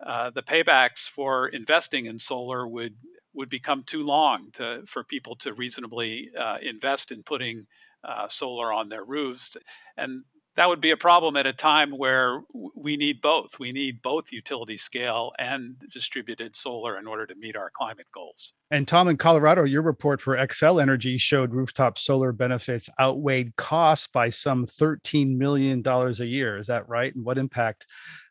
[0.05, 2.95] uh, the paybacks for investing in solar would
[3.33, 7.65] would become too long to, for people to reasonably uh, invest in putting
[8.03, 9.55] uh, solar on their roofs,
[9.97, 10.23] and
[10.59, 12.41] that would be a problem at a time where
[12.75, 13.57] we need both.
[13.59, 18.51] We need both utility scale and distributed solar in order to meet our climate goals.
[18.69, 24.07] And Tom, in Colorado, your report for Xcel Energy showed rooftop solar benefits outweighed costs
[24.07, 26.57] by some $13 million a year.
[26.57, 27.15] Is that right?
[27.15, 27.87] And what impact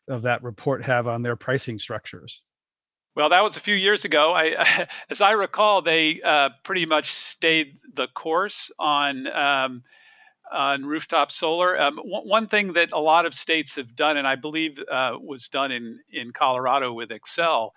[0.07, 2.43] of that report have on their pricing structures?
[3.15, 4.33] Well, that was a few years ago.
[4.35, 9.81] I, as I recall, they uh, pretty much stayed the course on um,
[10.51, 11.79] on rooftop solar.
[11.79, 15.17] Um, w- one thing that a lot of states have done, and I believe uh,
[15.19, 17.71] was done in in Colorado with Xcel,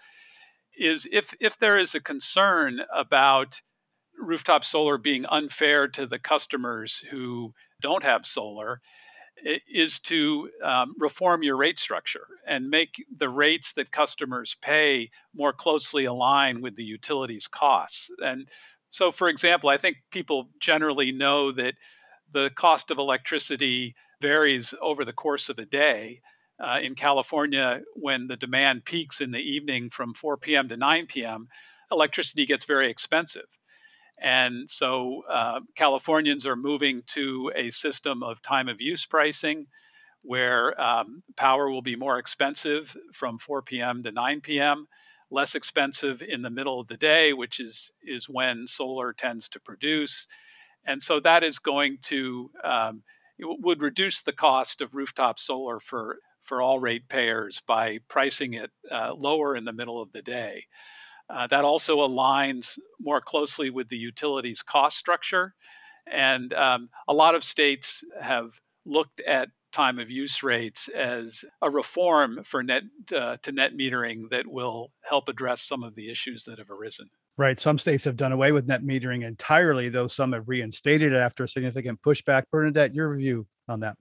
[0.76, 3.60] is if if there is a concern about
[4.18, 8.80] rooftop solar being unfair to the customers who don't have solar,
[9.68, 15.52] is to um, reform your rate structure and make the rates that customers pay more
[15.52, 18.10] closely align with the utilities costs.
[18.22, 18.48] And
[18.90, 21.74] so, for example, I think people generally know that
[22.32, 26.20] the cost of electricity varies over the course of a day.
[26.60, 30.68] uh, in California, when the demand peaks in the evening from 4 p.m.
[30.68, 31.48] to 9 p.m.,
[31.90, 33.46] electricity gets very expensive.
[34.20, 39.66] And so uh, Californians are moving to a system of time of use pricing
[40.22, 44.02] where um, power will be more expensive from 4 p.m.
[44.02, 44.86] to 9 p.m.,
[45.30, 49.60] less expensive in the middle of the day, which is, is when solar tends to
[49.60, 50.26] produce.
[50.84, 53.02] And so that is going to, um,
[53.38, 59.14] would reduce the cost of rooftop solar for, for all ratepayers by pricing it uh,
[59.14, 60.66] lower in the middle of the day.
[61.30, 65.54] Uh, that also aligns more closely with the utilities cost structure.
[66.06, 68.50] And um, a lot of states have
[68.84, 72.82] looked at time of use rates as a reform for net
[73.16, 77.08] uh, to net metering that will help address some of the issues that have arisen.
[77.42, 77.58] Right.
[77.58, 81.42] Some states have done away with net metering entirely, though some have reinstated it after
[81.42, 82.44] a significant pushback.
[82.52, 83.96] Bernadette, your view on that.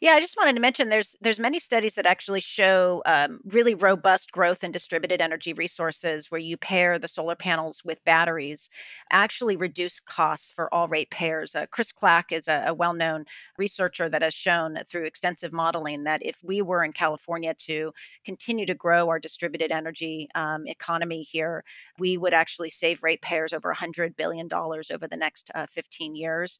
[0.00, 3.74] Yeah, I just wanted to mention there's there's many studies that actually show um, really
[3.74, 8.70] robust growth in distributed energy resources where you pair the solar panels with batteries,
[9.12, 11.54] actually reduce costs for all ratepayers.
[11.54, 13.26] Uh, Chris Clack is a, a well-known
[13.58, 17.92] researcher that has shown through extensive modeling that if we were in California to
[18.24, 21.62] continue to grow our distributed energy um, economy here,
[21.98, 26.58] we would actually save ratepayers over 100 billion dollars over the next uh, 15 years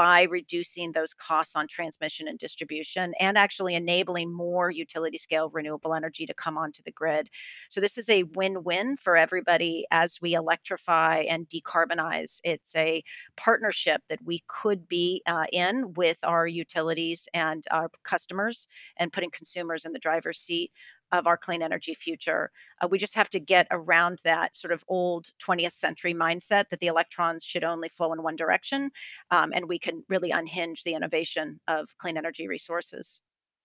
[0.00, 5.92] by reducing those costs on transmission and distribution and actually enabling more utility scale renewable
[5.92, 7.28] energy to come onto the grid.
[7.68, 12.40] So, this is a win win for everybody as we electrify and decarbonize.
[12.44, 13.04] It's a
[13.36, 19.30] partnership that we could be uh, in with our utilities and our customers and putting
[19.30, 20.72] consumers in the driver's seat
[21.12, 22.50] of our clean energy future.
[22.80, 26.80] Uh, we just have to get around that sort of old 20th century mindset that
[26.80, 28.90] the electrons should only flow in one direction,
[29.30, 33.20] um, and we can really unhinge the innovation of clean energy resources.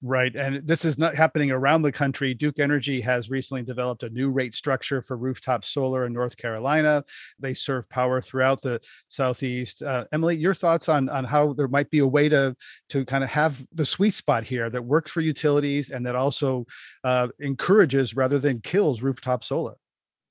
[0.08, 0.36] Right.
[0.36, 2.36] And this is not happening around the country.
[2.36, 7.04] Duke Energy has recently developed a new rate structure for rooftop solar in North Carolina.
[7.40, 9.82] They serve power throughout the Southeast.
[9.82, 12.56] Uh, Emily, your thoughts on, on how there might be a way to,
[12.90, 16.68] to kind of have the sweet spot here that works for utilities and that also
[17.04, 19.74] uh, encourages rather than kills rooftop solar?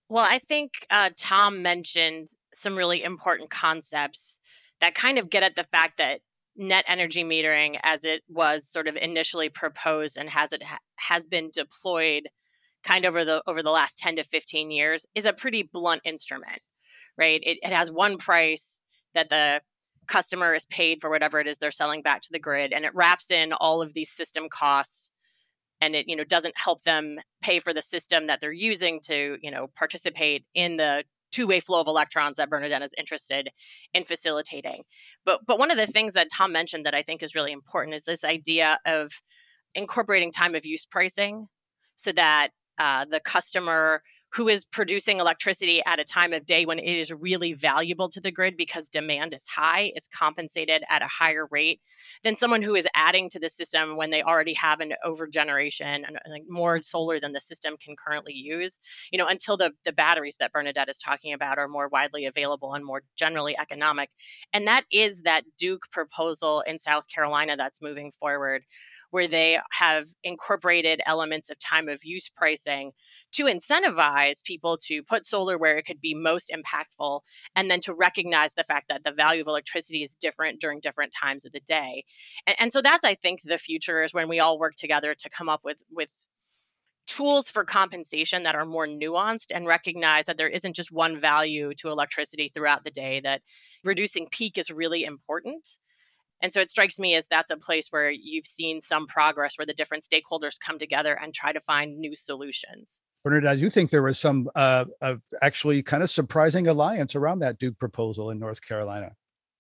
[0.09, 4.39] Well, I think uh, Tom mentioned some really important concepts
[4.81, 6.21] that kind of get at the fact that
[6.57, 11.27] net energy metering as it was sort of initially proposed and has it ha- has
[11.27, 12.29] been deployed
[12.85, 16.03] kind of over the over the last 10 to 15 years is a pretty blunt
[16.05, 16.61] instrument
[17.17, 17.41] right?
[17.43, 18.83] It, it has one price
[19.15, 19.61] that the
[20.07, 22.95] customer is paid for whatever it is they're selling back to the grid and it
[22.95, 25.11] wraps in all of these system costs
[25.81, 29.39] and it you know doesn't help them pay for the system that they're using to
[29.41, 33.49] you know participate in the two-way flow of electrons that Bernadette is interested
[33.93, 34.85] in facilitating.
[35.25, 37.97] But but one of the things that Tom mentioned that I think is really important
[37.97, 39.11] is this idea of
[39.75, 41.49] incorporating time of use pricing
[41.97, 44.03] so that uh, the customer
[44.35, 48.21] who is producing electricity at a time of day when it is really valuable to
[48.21, 51.81] the grid because demand is high is compensated at a higher rate
[52.23, 56.05] than someone who is adding to the system when they already have an over generation
[56.05, 56.19] and
[56.49, 58.81] more solar than the system can currently use
[59.13, 62.75] you know until the the batteries that bernadette is talking about are more widely available
[62.75, 64.11] and more generally economic.
[64.53, 68.65] And that is that duke proposal in south carolina that's moving forward
[69.15, 72.91] where they have incorporated elements of time of use pricing
[73.31, 77.21] to incentivize people to put solar where it could be most impactful
[77.55, 81.13] and then to recognize the fact that the value of electricity is different during different
[81.13, 82.03] times of the day.
[82.45, 85.31] And, and so that's I think the future is when we all work together to
[85.31, 86.11] come up with with
[87.07, 91.73] tools for compensation that are more nuanced and recognize that there isn't just one value
[91.75, 93.43] to electricity throughout the day that
[93.85, 95.79] reducing peak is really important
[96.45, 99.65] and so it strikes me as that's a place where you've seen some progress where
[99.65, 103.01] the different stakeholders come together and try to find new solutions.
[103.25, 107.39] Bernard, I do think there was some uh, uh, actually kind of surprising alliance around
[107.39, 109.13] that Duke proposal in North Carolina.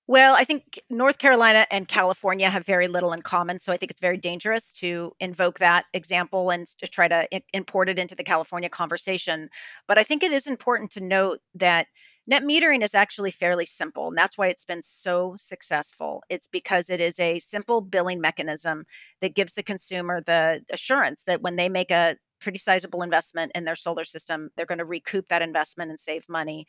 [0.06, 3.58] Well, I think North Carolina and California have very little in common.
[3.58, 7.88] So I think it's very dangerous to invoke that example and to try to import
[7.88, 9.48] it into the California conversation.
[9.88, 11.86] But I think it is important to note that
[12.26, 16.22] Net metering is actually fairly simple, and that's why it's been so successful.
[16.30, 18.86] It's because it is a simple billing mechanism
[19.20, 23.64] that gives the consumer the assurance that when they make a pretty sizable investment in
[23.64, 26.66] their solar system, they're going to recoup that investment and save money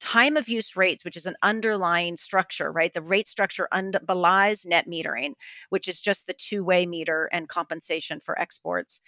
[0.00, 2.92] time of use rates, which is an underlying structure, right?
[2.92, 3.68] The rate structure
[4.06, 5.32] belies net metering,
[5.70, 9.00] which is just the two way meter and compensation for exports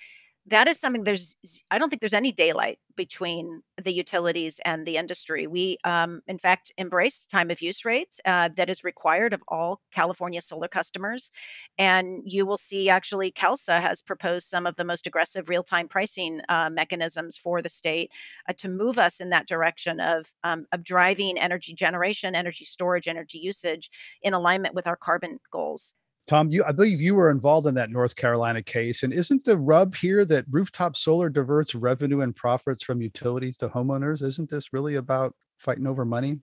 [0.49, 1.37] that is something there's
[1.71, 5.47] i don't think there's any daylight between the utilities and the industry.
[5.47, 9.81] We um, in fact embraced time of use rates uh, that is required of all
[9.93, 11.31] california solar customers.
[11.79, 16.41] And you will see actually CALSSA has proposed some of the most aggressive real-time pricing
[16.51, 18.11] uh, mechanisms for the state
[18.49, 23.07] uh, to move us in that direction of, um, of driving energy generation energy storage
[23.07, 23.91] energy usage
[24.23, 25.95] in alignment with our carbon goals
[26.29, 29.03] Tom, you I believe you were involved in that North Carolina case.
[29.03, 33.69] And isn't the rub here that rooftop solar diverts revenue and profits from utilities to
[33.69, 34.23] homeowners?
[34.23, 36.41] Isn't this really about fighting over money?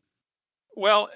[0.76, 1.10] Well,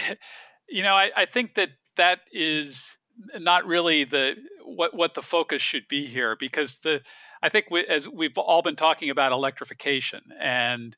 [0.68, 2.96] you know, I, I think that that is
[3.38, 7.00] not really the what what the focus should be here because the
[7.40, 10.96] I think we, as we've all been talking about electrification and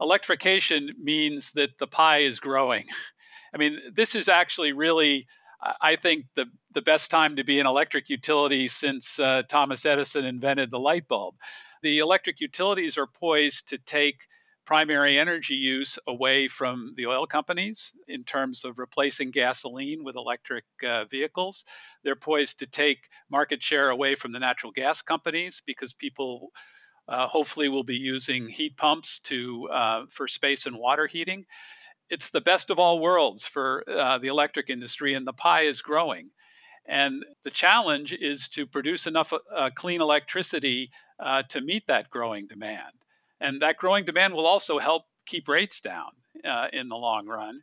[0.00, 2.84] electrification means that the pie is growing.
[3.54, 5.26] I mean, this is actually really
[5.60, 10.24] I think the the best time to be an electric utility since uh, Thomas Edison
[10.24, 11.34] invented the light bulb.
[11.82, 14.26] The electric utilities are poised to take
[14.66, 20.64] primary energy use away from the oil companies in terms of replacing gasoline with electric
[20.86, 21.64] uh, vehicles.
[22.04, 26.50] They're poised to take market share away from the natural gas companies because people
[27.08, 31.46] uh, hopefully will be using heat pumps to uh, for space and water heating
[32.10, 35.82] it's the best of all worlds for uh, the electric industry, and the pie is
[35.82, 36.30] growing.
[36.86, 40.90] And the challenge is to produce enough uh, clean electricity
[41.20, 42.92] uh, to meet that growing demand.
[43.40, 46.10] And that growing demand will also help keep rates down
[46.44, 47.60] uh, in the long run.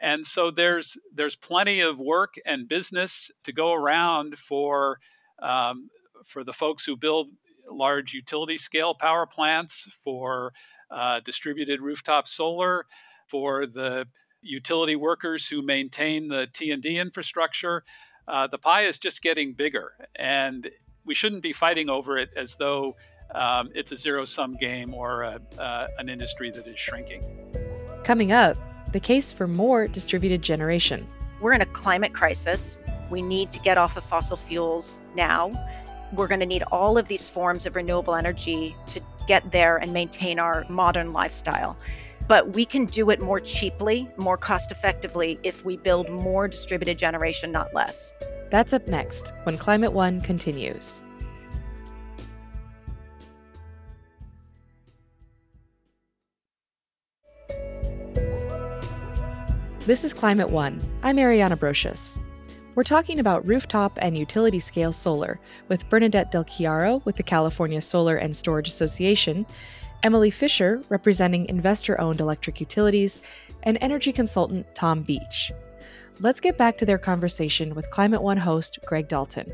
[0.00, 4.98] And so there's there's plenty of work and business to go around for
[5.38, 5.88] um,
[6.24, 7.28] for the folks who build
[7.70, 10.52] large utility scale power plants, for
[10.90, 12.86] uh, distributed rooftop solar,
[13.28, 14.06] for the
[14.42, 17.82] utility workers who maintain the T&D infrastructure.
[18.28, 20.70] Uh, the pie is just getting bigger, and
[21.04, 22.96] we shouldn't be fighting over it as though
[23.34, 27.24] um, it's a zero-sum game or a, uh, an industry that is shrinking.
[28.04, 28.56] Coming up,
[28.92, 31.06] the case for more distributed generation.
[31.40, 32.78] We're in a climate crisis.
[33.10, 35.52] We need to get off of fossil fuels now.
[36.12, 39.92] We're going to need all of these forms of renewable energy to get there and
[39.92, 41.76] maintain our modern lifestyle
[42.28, 46.98] but we can do it more cheaply, more cost effectively if we build more distributed
[46.98, 48.12] generation, not less.
[48.50, 51.02] That's up next when Climate One continues.
[59.80, 60.80] This is Climate One.
[61.04, 62.18] I'm Ariana Brocious.
[62.74, 67.80] We're talking about rooftop and utility scale solar with Bernadette Del Chiaro with the California
[67.80, 69.46] Solar and Storage Association
[70.02, 73.20] Emily Fisher, representing investor owned electric utilities,
[73.62, 75.52] and energy consultant Tom Beach.
[76.20, 79.52] Let's get back to their conversation with Climate One host Greg Dalton.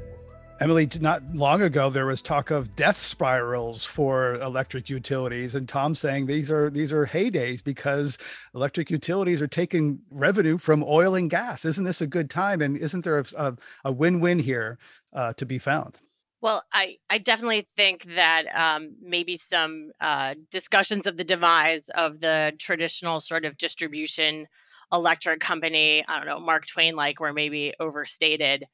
[0.63, 5.93] Emily, not long ago there was talk of death spirals for electric utilities, and Tom
[5.93, 8.17] saying these are these are heydays because
[8.55, 11.65] electric utilities are taking revenue from oil and gas.
[11.65, 12.63] Isn't this a good time?
[12.63, 14.79] And isn't there a, a, win-win here
[15.13, 15.99] uh, to be found?
[16.43, 22.19] Well, I, I definitely think that um, maybe some uh, discussions of the demise of
[22.19, 24.49] the traditional sort of distribution
[24.93, 28.65] electric company, I don't know, Mark Twain like, were maybe overstated.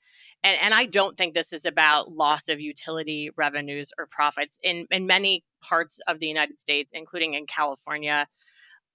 [0.42, 4.58] And, and I don't think this is about loss of utility revenues or profits.
[4.62, 8.26] In, in many parts of the United States, including in California,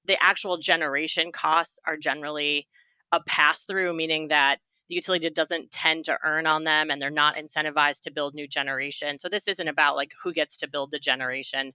[0.05, 2.67] the actual generation costs are generally
[3.11, 4.57] a pass through, meaning that
[4.93, 8.47] the utility doesn't tend to earn on them and they're not incentivized to build new
[8.47, 9.17] generation.
[9.17, 11.73] So this isn't about like who gets to build the generation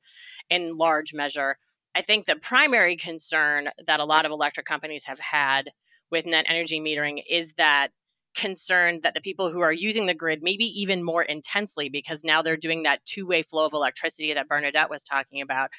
[0.49, 1.59] in large measure.
[1.97, 5.73] I think the primary concern that a lot of electric companies have had
[6.13, 7.89] with net energy metering is that
[8.37, 12.41] concern that the people who are using the grid maybe even more intensely because now
[12.41, 15.71] they're doing that two-way flow of electricity that Bernadette was talking about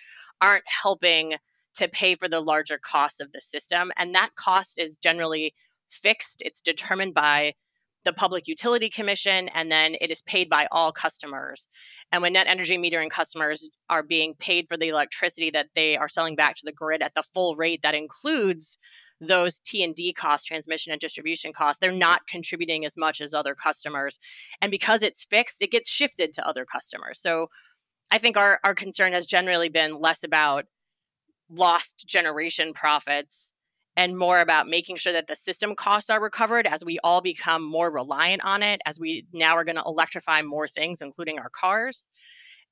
[0.42, 1.36] aren't helping
[1.76, 5.54] to pay for the larger cost of the system and that cost is generally
[5.90, 6.42] fixed.
[6.46, 7.54] It's determined by
[8.06, 11.68] the Public Utility Commission, and then it is paid by all customers.
[12.12, 16.08] And when net energy metering customers are being paid for the electricity that they are
[16.08, 18.78] selling back to the grid at the full rate that includes
[19.22, 24.18] those T&D costs, transmission and distribution costs, they're not contributing as much as other customers.
[24.62, 27.20] And because it's fixed, it gets shifted to other customers.
[27.20, 27.50] So
[28.12, 30.66] I think our, our concern has generally been less about
[31.50, 33.54] lost generation profits
[34.00, 37.62] and more about making sure that the system costs are recovered as we all become
[37.62, 41.50] more reliant on it, as we now are going to electrify more things, including our
[41.50, 42.08] cars,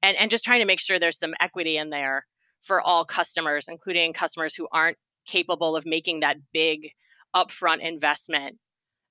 [0.01, 2.25] and, and just trying to make sure there's some equity in there
[2.61, 6.91] for all customers, including customers who aren't capable of making that big
[7.35, 8.55] upfront investment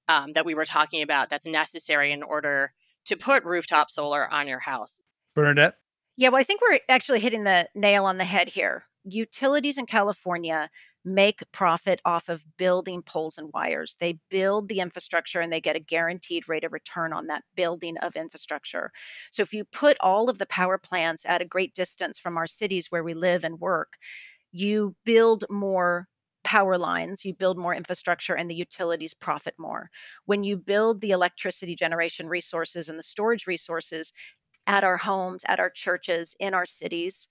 [0.09, 2.73] um, that we were talking about that's necessary in order
[3.05, 5.03] to put rooftop solar on your house.
[5.35, 5.75] Bernadette?
[6.17, 8.85] Yeah, well, I think we're actually hitting the nail on the head here.
[9.05, 10.71] Utilities in California
[11.07, 13.97] make profit off of building poles and wires.
[14.01, 17.97] They build the infrastructure and they get a guaranteed rate of return on that building
[17.99, 18.93] of infrastructure.
[19.31, 22.49] So if you put all of the power plants at a great distance from our
[22.49, 23.95] cities where we live and work,
[24.53, 26.09] you build more
[26.45, 29.91] power lines, you build more infrastructure, and the utilities profit more.
[30.27, 34.13] When you build the electricity generation resources and the storage resources
[34.67, 37.29] at our homes, at our churches, in our cities,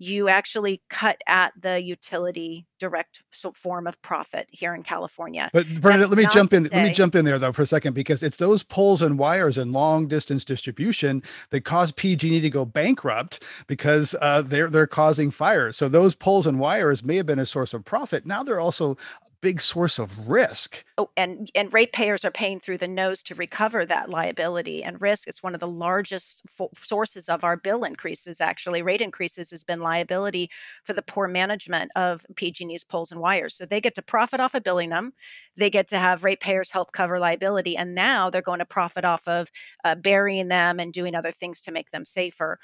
[0.00, 3.22] you actually cut at the utility direct
[3.52, 5.50] form of profit here in California.
[5.52, 6.64] But Bernadette, let me jump in.
[6.64, 9.18] Say, let me jump in there though for a second because it's those poles and
[9.18, 14.86] wires and long distance distribution that cause PG&E to go bankrupt because uh, they're they're
[14.86, 15.76] causing fires.
[15.76, 18.24] So those poles and wires may have been a source of profit.
[18.24, 18.96] Now they're also
[19.40, 20.84] big source of risk.
[20.98, 25.28] Oh, and and ratepayers are paying through the nose to recover that liability and risk.
[25.28, 28.40] It's one of the largest fo- sources of our bill increases.
[28.40, 30.50] Actually, rate increases has been liability
[30.84, 33.56] for the poor management of PG&E's poles and wires.
[33.56, 35.12] So they get to profit off of billing them.
[35.56, 39.26] They get to have ratepayers help cover liability, and now they're going to profit off
[39.26, 39.50] of
[39.84, 42.58] uh, burying them and doing other things to make them safer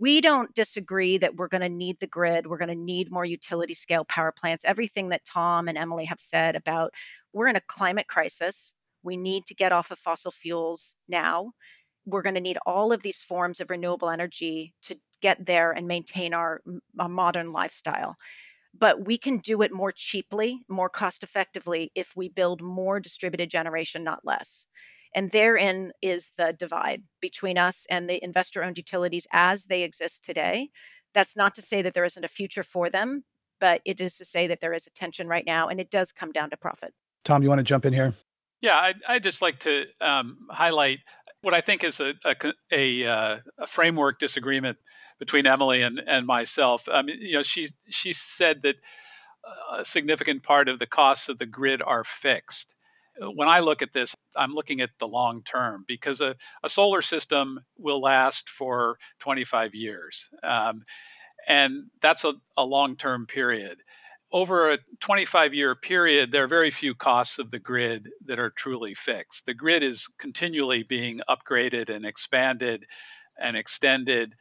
[0.00, 2.48] we don't disagree that we're going to need the grid.
[2.48, 4.64] We're going to need more utility scale power plants.
[4.64, 6.92] Everything that Tom and Emily have said about
[7.32, 8.74] we're in a climate crisis.
[9.04, 11.52] We need to get off of fossil fuels now.
[12.06, 15.86] We're going to need all of these forms of renewable energy to get there and
[15.86, 16.60] maintain our,
[16.98, 18.16] our modern lifestyle.
[18.76, 23.48] But we can do it more cheaply, more cost effectively if we build more distributed
[23.48, 24.66] generation, not less.
[25.14, 30.24] And therein is the divide between us and the investor owned utilities as they exist
[30.24, 30.70] today.
[31.12, 33.24] That's not to say that there isn't a future for them,
[33.60, 36.10] but it is to say that there is a tension right now, and it does
[36.10, 36.92] come down to profit.
[37.24, 38.12] Tom, you want to jump in here?
[38.60, 40.98] Yeah, I'd, I'd just like to um, highlight
[41.42, 42.34] what I think is a, a,
[42.72, 44.78] a, uh, a, framework disagreement
[45.18, 46.88] between Emily and, and myself.
[46.90, 48.76] I mean, you know, she she said that
[49.70, 52.74] a significant part of the costs of the grid are fixed
[53.20, 57.02] when I look at this, I'm looking at the long term because a, a solar
[57.02, 60.30] system will last for 25 years.
[60.42, 60.84] Um,
[61.46, 63.78] and that's a, a long term period.
[64.32, 68.50] Over a 25 year period, there are very few costs of the grid that are
[68.50, 69.46] truly fixed.
[69.46, 72.86] The grid is continually being upgraded and expanded
[73.38, 74.34] and extended.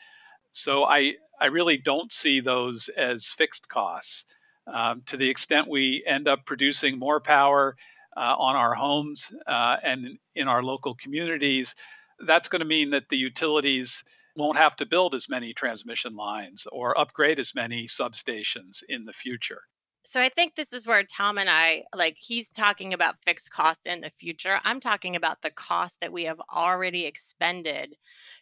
[0.52, 4.26] So I, I really don't see those as fixed costs.
[4.66, 7.76] Um, to the extent we end up producing more power
[8.16, 11.76] uh, on our homes uh, and in our local communities,
[12.20, 14.04] that's going to mean that the utilities
[14.36, 19.14] won't have to build as many transmission lines or upgrade as many substations in the
[19.14, 19.62] future.
[20.06, 23.86] So I think this is where Tom and I like he's talking about fixed costs
[23.86, 24.60] in the future.
[24.66, 27.96] I'm talking about the cost that we have already expended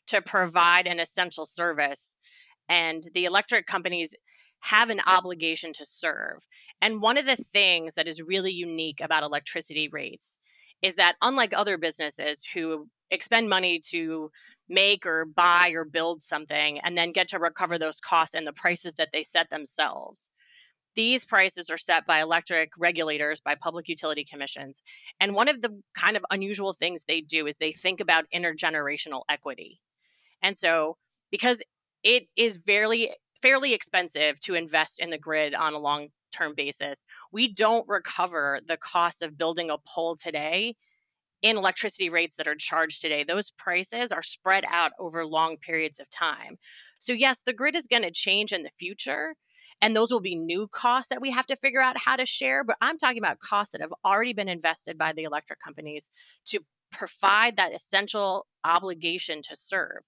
[0.07, 2.17] to provide an essential service
[2.67, 4.15] and the electric companies
[4.62, 6.47] have an obligation to serve.
[6.82, 10.39] And one of the things that is really unique about electricity rates
[10.82, 14.32] is that, unlike other businesses who expend money to
[14.70, 18.53] make or buy or build something and then get to recover those costs and the
[18.53, 20.32] prices that they set themselves.
[20.95, 24.82] These prices are set by electric regulators, by public utility commissions.
[25.20, 29.24] And one of the kind of unusual things they do is they think about intergenerational
[29.30, 29.80] equity.
[30.41, 30.97] And so,
[31.32, 31.62] because
[32.03, 37.06] it is very fairly expensive to invest in the grid on a long term basis.
[37.32, 40.76] We don't recover the cost of building a pole today
[41.42, 43.24] in electricity rates that are charged today.
[43.24, 46.58] Those prices are spread out over long periods of time.
[47.00, 49.36] So, yes, the grid is going to change in the future.
[49.84, 52.64] And those will be new costs that we have to figure out how to share.
[52.64, 56.12] But I'm talking about costs that have already been invested by the electric companies
[56.46, 56.60] to
[56.92, 60.04] provide that essential obligation to serve.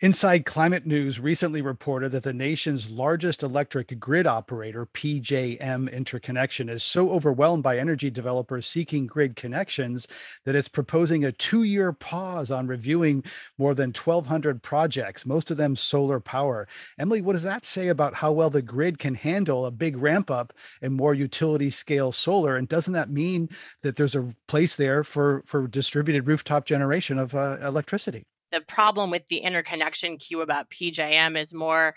[0.00, 6.84] Inside Climate News recently reported that the nation's largest electric grid operator, PJM Interconnection, is
[6.84, 10.06] so overwhelmed by energy developers seeking grid connections
[10.44, 13.24] that it's proposing a two year pause on reviewing
[13.58, 16.68] more than 1,200 projects, most of them solar power.
[17.00, 20.30] Emily, what does that say about how well the grid can handle a big ramp
[20.30, 22.54] up in more utility scale solar?
[22.54, 23.48] And doesn't that mean
[23.82, 28.26] that there's a place there for, for distributed rooftop generation of uh, electricity?
[28.50, 31.94] The problem with the interconnection queue about PJM is more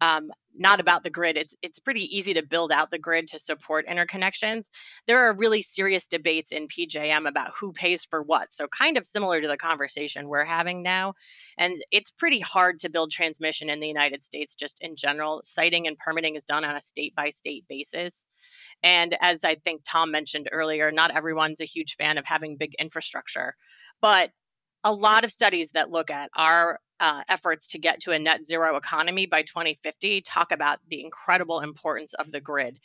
[0.00, 1.36] um, not about the grid.
[1.36, 4.70] It's it's pretty easy to build out the grid to support interconnections.
[5.06, 8.52] There are really serious debates in PJM about who pays for what.
[8.52, 11.14] So kind of similar to the conversation we're having now.
[11.56, 15.40] And it's pretty hard to build transmission in the United States just in general.
[15.44, 18.26] Siting and permitting is done on a state by state basis.
[18.82, 22.74] And as I think Tom mentioned earlier, not everyone's a huge fan of having big
[22.78, 23.54] infrastructure.
[24.00, 24.30] But
[24.84, 28.44] a lot of studies that look at our uh, efforts to get to a net
[28.44, 32.78] zero economy by 2050 talk about the incredible importance of the grid.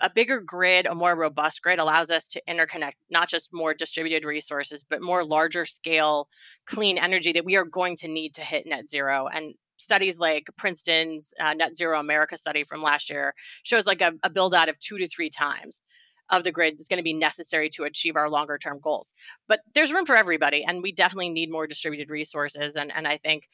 [0.00, 4.24] A bigger grid, a more robust grid, allows us to interconnect not just more distributed
[4.24, 6.28] resources, but more larger scale
[6.66, 9.28] clean energy that we are going to need to hit net zero.
[9.28, 14.12] And studies like Princeton's uh, Net Zero America study from last year shows like a,
[14.22, 15.82] a build out of two to three times
[16.30, 19.12] of the grids is going to be necessary to achieve our longer term goals.
[19.48, 22.76] But there's room for everybody, and we definitely need more distributed resources.
[22.76, 23.48] And and I think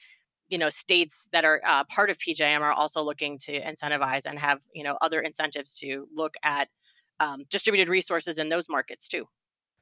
[0.48, 4.38] you know states that are uh, part of PJM are also looking to incentivize and
[4.38, 6.68] have you know other incentives to look at
[7.20, 9.26] um, distributed resources in those markets too.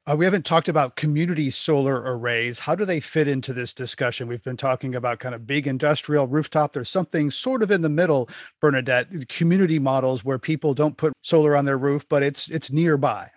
[0.07, 2.59] Uh, we haven't talked about community solar arrays.
[2.59, 4.27] How do they fit into this discussion?
[4.27, 6.73] We've been talking about kind of big industrial rooftop.
[6.73, 8.29] There's something sort of in the middle,
[8.61, 13.31] Bernadette, community models where people don't put solar on their roof, but it's it's nearby.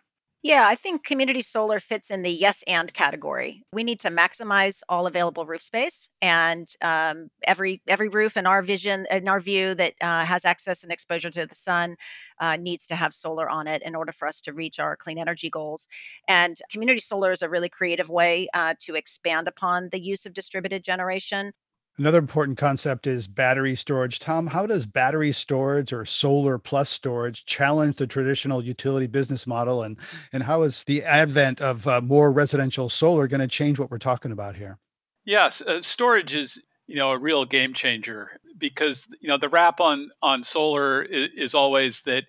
[0.49, 3.65] Yeah, I think community solar fits in the yes and category.
[3.71, 8.63] We need to maximize all available roof space, and um, every every roof in our
[8.63, 11.97] vision, in our view, that uh, has access and exposure to the sun,
[12.41, 15.19] uh, needs to have solar on it in order for us to reach our clean
[15.19, 15.87] energy goals.
[16.27, 20.33] And community solar is a really creative way uh, to expand upon the use of
[20.33, 21.53] distributed generation.
[21.99, 24.21] Another important concept is battery storage.
[24.21, 29.83] Tom, how does battery storage or solar plus storage challenge the traditional utility business model?
[29.83, 29.99] And,
[30.33, 33.99] and how is the advent of uh, more residential solar going to change what we're
[33.99, 34.79] talking about here?
[35.25, 39.81] Yes, uh, storage is you know a real game changer because you know the rap
[39.81, 42.25] on on solar is, is always that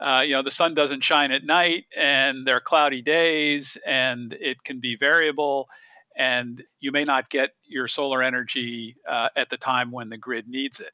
[0.00, 4.32] uh, you know the sun doesn't shine at night and there are cloudy days and
[4.32, 5.68] it can be variable
[6.16, 10.48] and you may not get your solar energy uh, at the time when the grid
[10.48, 10.92] needs it.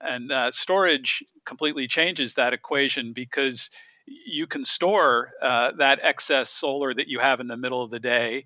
[0.00, 3.70] And uh, storage completely changes that equation because
[4.06, 8.00] you can store uh, that excess solar that you have in the middle of the
[8.00, 8.44] day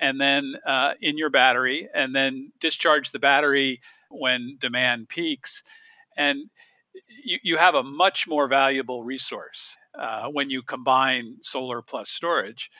[0.00, 5.62] and then uh, in your battery and then discharge the battery when demand peaks.
[6.16, 6.50] And
[7.24, 12.70] you, you have a much more valuable resource uh, when you combine solar plus storage.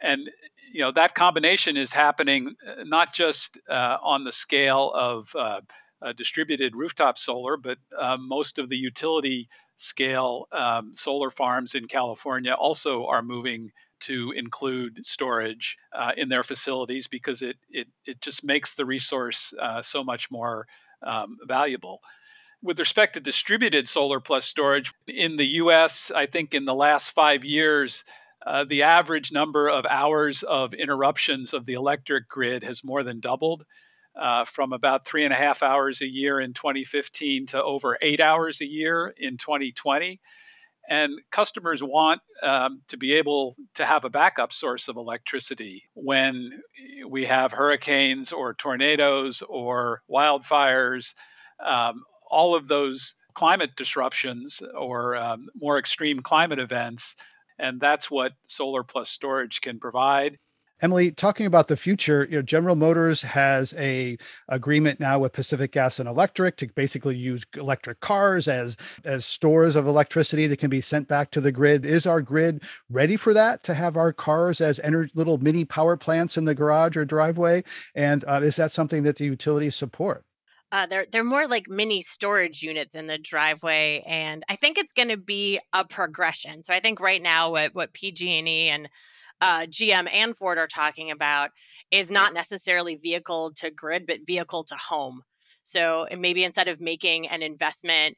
[0.00, 0.30] And
[0.72, 5.60] you know that combination is happening uh, not just uh, on the scale of uh,
[6.16, 12.52] distributed rooftop solar, but uh, most of the utility scale um, solar farms in California
[12.52, 18.44] also are moving to include storage uh, in their facilities because it, it, it just
[18.44, 20.68] makes the resource so much more
[21.02, 22.00] um, valuable.
[22.62, 27.10] With respect to distributed solar plus storage in the US, I think in the last
[27.10, 28.04] five years,
[28.46, 33.20] uh, the average number of hours of interruptions of the electric grid has more than
[33.20, 33.64] doubled
[34.16, 38.20] uh, from about three and a half hours a year in 2015 to over eight
[38.20, 40.20] hours a year in 2020.
[40.88, 46.62] And customers want um, to be able to have a backup source of electricity when
[47.06, 51.14] we have hurricanes or tornadoes or wildfires.
[51.64, 57.16] Um, all of those climate disruptions or um, more extreme climate events
[57.58, 60.38] and that's what solar plus storage can provide.
[60.80, 64.16] Emily, talking about the future, you know, General Motors has a
[64.48, 69.74] agreement now with Pacific Gas and Electric to basically use electric cars as as stores
[69.74, 71.84] of electricity that can be sent back to the grid.
[71.84, 73.64] Is our grid ready for that?
[73.64, 77.64] To have our cars as ener- little mini power plants in the garage or driveway,
[77.96, 80.24] and uh, is that something that the utilities support?
[80.70, 84.92] Uh, they're they're more like mini storage units in the driveway, and I think it's
[84.92, 86.62] going to be a progression.
[86.62, 88.88] So I think right now what what PG&E and
[89.40, 91.50] uh, GM and Ford are talking about
[91.90, 95.22] is not necessarily vehicle to grid, but vehicle to home.
[95.62, 98.16] So maybe instead of making an investment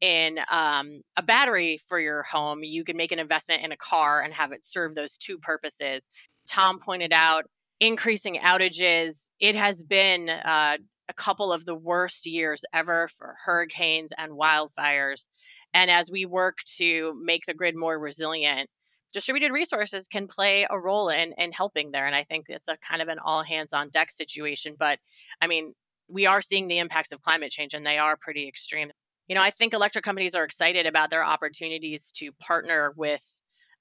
[0.00, 4.20] in um, a battery for your home, you can make an investment in a car
[4.20, 6.10] and have it serve those two purposes.
[6.48, 7.44] Tom pointed out
[7.80, 9.30] increasing outages.
[9.40, 10.78] It has been uh,
[11.08, 15.26] a couple of the worst years ever for hurricanes and wildfires.
[15.74, 18.68] And as we work to make the grid more resilient,
[19.12, 22.06] distributed resources can play a role in, in helping there.
[22.06, 24.74] And I think it's a kind of an all hands on deck situation.
[24.78, 24.98] But
[25.40, 25.74] I mean,
[26.08, 28.90] we are seeing the impacts of climate change and they are pretty extreme.
[29.28, 33.24] You know, I think electric companies are excited about their opportunities to partner with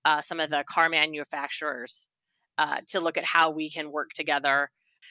[0.05, 2.07] uh, some of the car manufacturers
[2.57, 4.69] uh, to look at how we can work together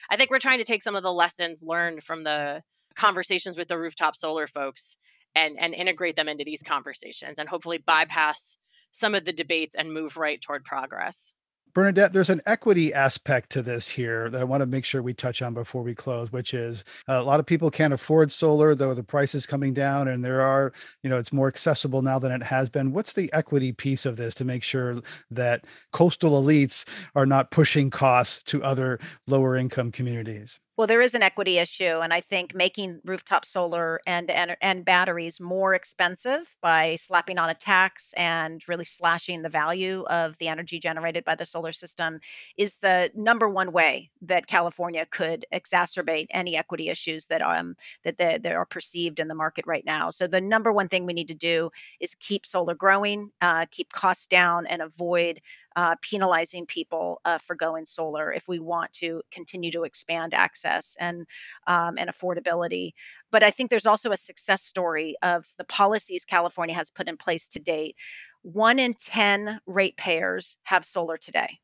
[0.09, 2.63] I think we're trying to take some of the lessons learned from the
[2.95, 4.97] conversations with the rooftop solar folks
[5.35, 8.57] and and integrate them into these conversations and hopefully bypass
[8.91, 11.33] some of the debates and move right toward progress.
[11.73, 15.13] Bernadette, there's an equity aspect to this here that I want to make sure we
[15.13, 18.75] touch on before we close, which is uh, a lot of people can't afford solar,
[18.75, 22.19] though the price is coming down and there are, you know, it's more accessible now
[22.19, 22.91] than it has been.
[22.91, 25.63] What's the equity piece of this to make sure that
[25.93, 30.59] coastal elites are not pushing costs to other lower income communities?
[30.77, 34.85] Well, there is an equity issue, and I think making rooftop solar and, and and
[34.85, 40.47] batteries more expensive by slapping on a tax and really slashing the value of the
[40.47, 42.19] energy generated by the solar system
[42.57, 48.17] is the number one way that California could exacerbate any equity issues that um that
[48.17, 50.09] that are perceived in the market right now.
[50.09, 51.69] So the number one thing we need to do
[51.99, 55.41] is keep solar growing, uh, keep costs down, and avoid
[55.75, 60.95] uh, penalizing people uh, for going solar if we want to continue to expand access
[60.99, 61.25] and
[61.67, 62.91] um, and affordability.
[63.31, 67.17] But I think there's also a success story of the policies California has put in
[67.17, 67.95] place to date.
[68.41, 71.59] One in ten ratepayers have solar today.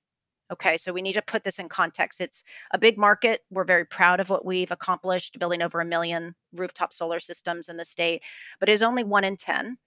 [0.49, 2.21] Okay, so we need to put this in context.
[2.21, 2.41] It's
[2.71, 3.41] a big market.
[3.51, 7.75] We're very proud of what we've accomplished, building over a million rooftop solar systems in
[7.75, 8.23] the state,
[8.59, 9.77] but it is only one in 10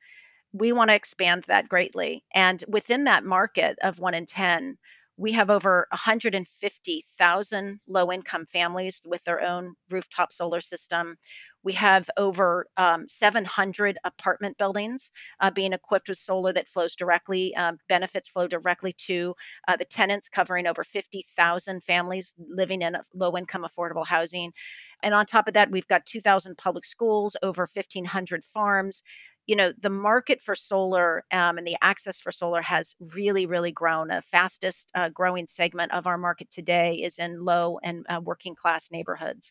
[0.53, 2.25] we want to expand that greatly.
[2.35, 4.79] And within that market of one in 10,
[5.21, 11.19] we have over 150,000 low income families with their own rooftop solar system.
[11.63, 17.55] We have over um, 700 apartment buildings uh, being equipped with solar that flows directly,
[17.55, 19.35] um, benefits flow directly to
[19.69, 24.55] uh, the tenants, covering over 50,000 families living in low income affordable housing.
[25.03, 29.03] And on top of that, we've got 2,000 public schools, over 1,500 farms,
[29.51, 33.73] you know the market for solar um, and the access for solar has really really
[33.73, 34.07] grown.
[34.07, 38.55] The fastest uh, growing segment of our market today is in low and uh, working
[38.55, 39.51] class neighborhoods.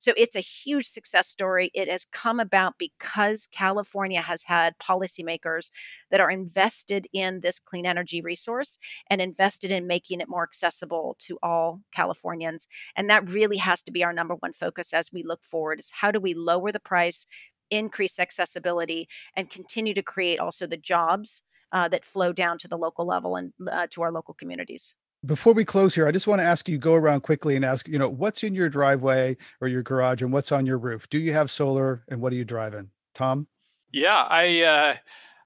[0.00, 1.70] So it's a huge success story.
[1.74, 5.70] It has come about because california has had policymakers
[6.10, 11.14] that are invested in this clean energy resource and invested in making it more accessible
[11.20, 12.66] to all californians.
[12.96, 15.92] And that really has to be our number one focus as we look forward is
[15.92, 17.26] how do we lower the price
[17.70, 21.42] increase accessibility and continue to create also the jobs
[21.72, 24.94] uh, that flow down to the local level and uh, to our local communities.
[25.24, 27.88] Before we close here i just want to ask you go around quickly and ask
[27.88, 31.08] you know what's in your driveway or your garage and what's on your roof?
[31.08, 33.48] Do you have solar and what are you driving tom?
[33.92, 34.94] Yeah i uh,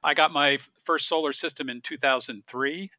[0.03, 2.91] i got my first solar system in 2003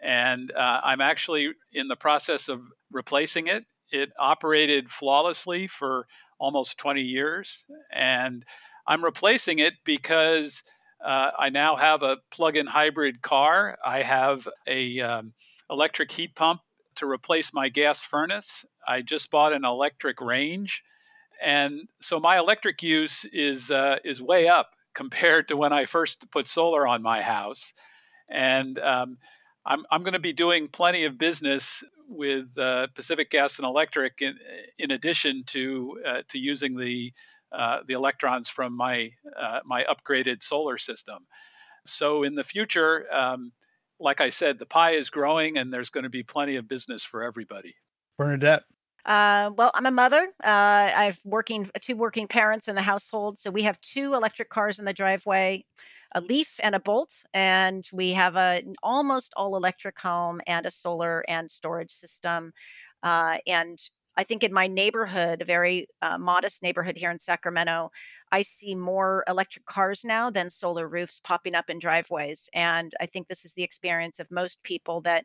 [0.00, 2.62] and uh, i'm actually in the process of
[2.92, 3.64] replacing it.
[3.90, 6.06] It operated flawlessly for
[6.42, 7.64] almost 20 years.
[7.92, 8.44] And
[8.84, 10.64] I'm replacing it because
[11.02, 13.78] uh, I now have a plug-in hybrid car.
[13.84, 15.34] I have a um,
[15.70, 16.60] electric heat pump
[16.96, 18.66] to replace my gas furnace.
[18.86, 20.82] I just bought an electric range,
[21.40, 26.28] and so my electric use is uh, is way up compared to when I first
[26.30, 27.72] put solar on my house.
[28.28, 29.18] And um,
[29.64, 34.20] I'm I'm going to be doing plenty of business with uh, Pacific Gas and Electric
[34.20, 34.36] in,
[34.78, 37.12] in addition to uh, to using the
[37.52, 41.26] uh, the electrons from my uh, my upgraded solar system.
[41.86, 43.52] So in the future, um,
[43.98, 47.04] like I said, the pie is growing, and there's going to be plenty of business
[47.04, 47.74] for everybody.
[48.18, 48.64] Bernadette.
[49.04, 50.28] Uh, well, I'm a mother.
[50.42, 54.78] Uh, I've working two working parents in the household, so we have two electric cars
[54.78, 55.64] in the driveway,
[56.14, 60.70] a Leaf and a Bolt, and we have a almost all electric home and a
[60.70, 62.52] solar and storage system.
[63.02, 63.78] Uh, and
[64.16, 67.90] I think in my neighborhood, a very uh, modest neighborhood here in Sacramento,
[68.30, 72.48] I see more electric cars now than solar roofs popping up in driveways.
[72.52, 75.24] And I think this is the experience of most people that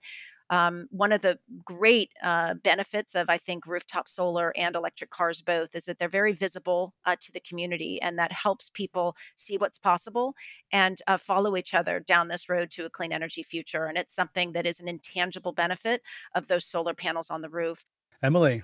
[0.50, 5.42] um, one of the great uh, benefits of, I think, rooftop solar and electric cars
[5.42, 9.58] both is that they're very visible uh, to the community, and that helps people see
[9.58, 10.36] what's possible
[10.72, 13.86] and uh, follow each other down this road to a clean energy future.
[13.86, 16.02] And it's something that is an intangible benefit
[16.34, 17.86] of those solar panels on the roof.
[18.24, 18.64] Emily.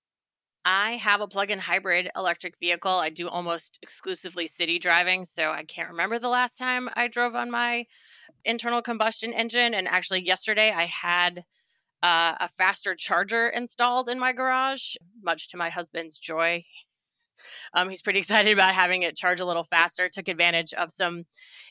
[0.65, 2.91] I have a plug in hybrid electric vehicle.
[2.91, 5.25] I do almost exclusively city driving.
[5.25, 7.85] So I can't remember the last time I drove on my
[8.45, 9.73] internal combustion engine.
[9.73, 11.43] And actually, yesterday I had
[12.03, 16.63] uh, a faster charger installed in my garage, much to my husband's joy.
[17.73, 20.09] Um, he's pretty excited about having it charge a little faster.
[20.09, 21.23] Took advantage of some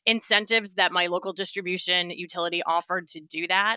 [0.06, 3.76] incentives that my local distribution utility offered to do that.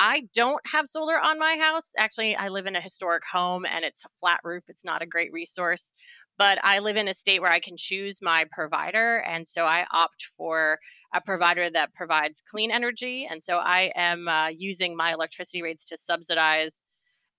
[0.00, 1.90] I don't have solar on my house.
[1.98, 4.62] Actually, I live in a historic home and it's a flat roof.
[4.68, 5.92] It's not a great resource
[6.38, 9.18] but I live in a state where I can choose my provider.
[9.26, 10.78] And so I opt for
[11.14, 13.26] a provider that provides clean energy.
[13.30, 16.82] And so I am uh, using my electricity rates to subsidize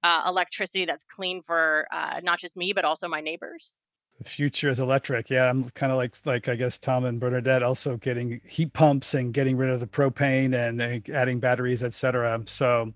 [0.03, 3.78] uh, electricity that's clean for uh, not just me, but also my neighbors.
[4.17, 5.30] The future is electric.
[5.30, 9.13] Yeah, I'm kind of like like I guess Tom and Bernadette also getting heat pumps
[9.13, 12.43] and getting rid of the propane and, and adding batteries, etc.
[12.45, 12.91] So,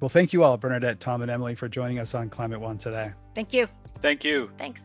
[0.00, 3.12] well, thank you all, Bernadette, Tom, and Emily, for joining us on Climate One today.
[3.34, 3.68] Thank you.
[4.02, 4.50] Thank you.
[4.58, 4.82] Thanks.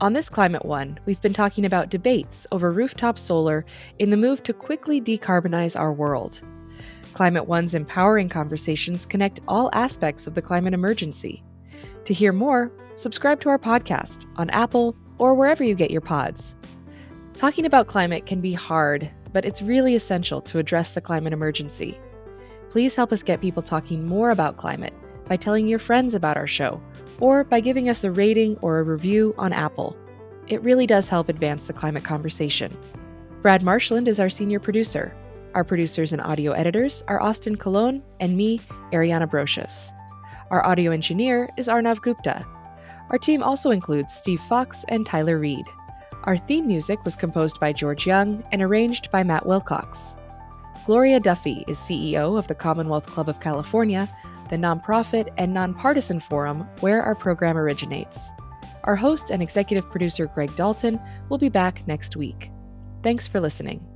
[0.00, 3.66] On this Climate One, we've been talking about debates over rooftop solar
[3.98, 6.40] in the move to quickly decarbonize our world.
[7.12, 11.44] Climate One's empowering conversations connect all aspects of the climate emergency.
[12.06, 16.54] To hear more, subscribe to our podcast on Apple or wherever you get your pods.
[17.34, 22.00] Talking about climate can be hard, but it's really essential to address the climate emergency.
[22.70, 24.94] Please help us get people talking more about climate
[25.26, 26.80] by telling your friends about our show
[27.20, 29.96] or by giving us a rating or a review on Apple.
[30.48, 32.76] It really does help advance the climate conversation.
[33.42, 35.14] Brad Marshland is our senior producer.
[35.54, 38.60] Our producers and audio editors are Austin Colon and me,
[38.92, 39.90] Ariana Brocious.
[40.50, 42.44] Our audio engineer is Arnav Gupta.
[43.10, 45.66] Our team also includes Steve Fox and Tyler Reed.
[46.24, 50.16] Our theme music was composed by George Young and arranged by Matt Wilcox.
[50.86, 54.08] Gloria Duffy is CEO of the Commonwealth Club of California,
[54.50, 58.30] the nonprofit and nonpartisan forum where our program originates.
[58.84, 62.50] Our host and executive producer Greg Dalton will be back next week.
[63.02, 63.89] Thanks for listening.